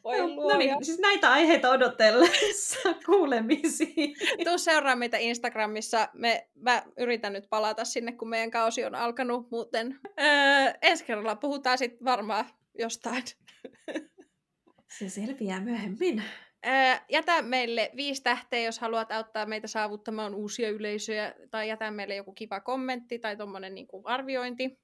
[0.04, 4.16] Voi no, no niin, siis näitä aiheita odotellessa kuulemisiin.
[4.44, 6.09] Tuu seuraa meitä Instagramissa.
[6.12, 10.00] Me, mä yritän nyt palata sinne, kun meidän kausi on alkanut muuten.
[10.20, 12.44] Öö, ensi kerralla puhutaan sitten varmaan
[12.78, 13.24] jostain.
[14.98, 16.22] Se selviää myöhemmin.
[16.66, 22.14] Öö, jätä meille viisi tähteä, jos haluat auttaa meitä saavuttamaan uusia yleisöjä, tai jätä meille
[22.14, 24.78] joku kiva kommentti tai tuommoinen niin arviointi.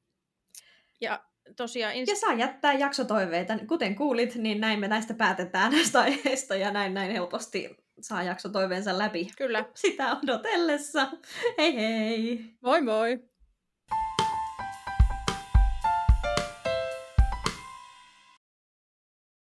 [1.00, 1.24] Ja
[1.56, 1.94] tosiaan...
[1.94, 3.58] Inst- ja saa jättää jaksotoiveita.
[3.68, 8.98] Kuten kuulit, niin näin me näistä päätetään näistä aiheista ja näin, näin helposti saa jaksotoiveensa
[8.98, 9.28] läpi.
[9.36, 9.64] Kyllä.
[9.74, 11.10] Sitä odotellessa.
[11.58, 12.44] Hei hei!
[12.62, 13.31] Moi moi!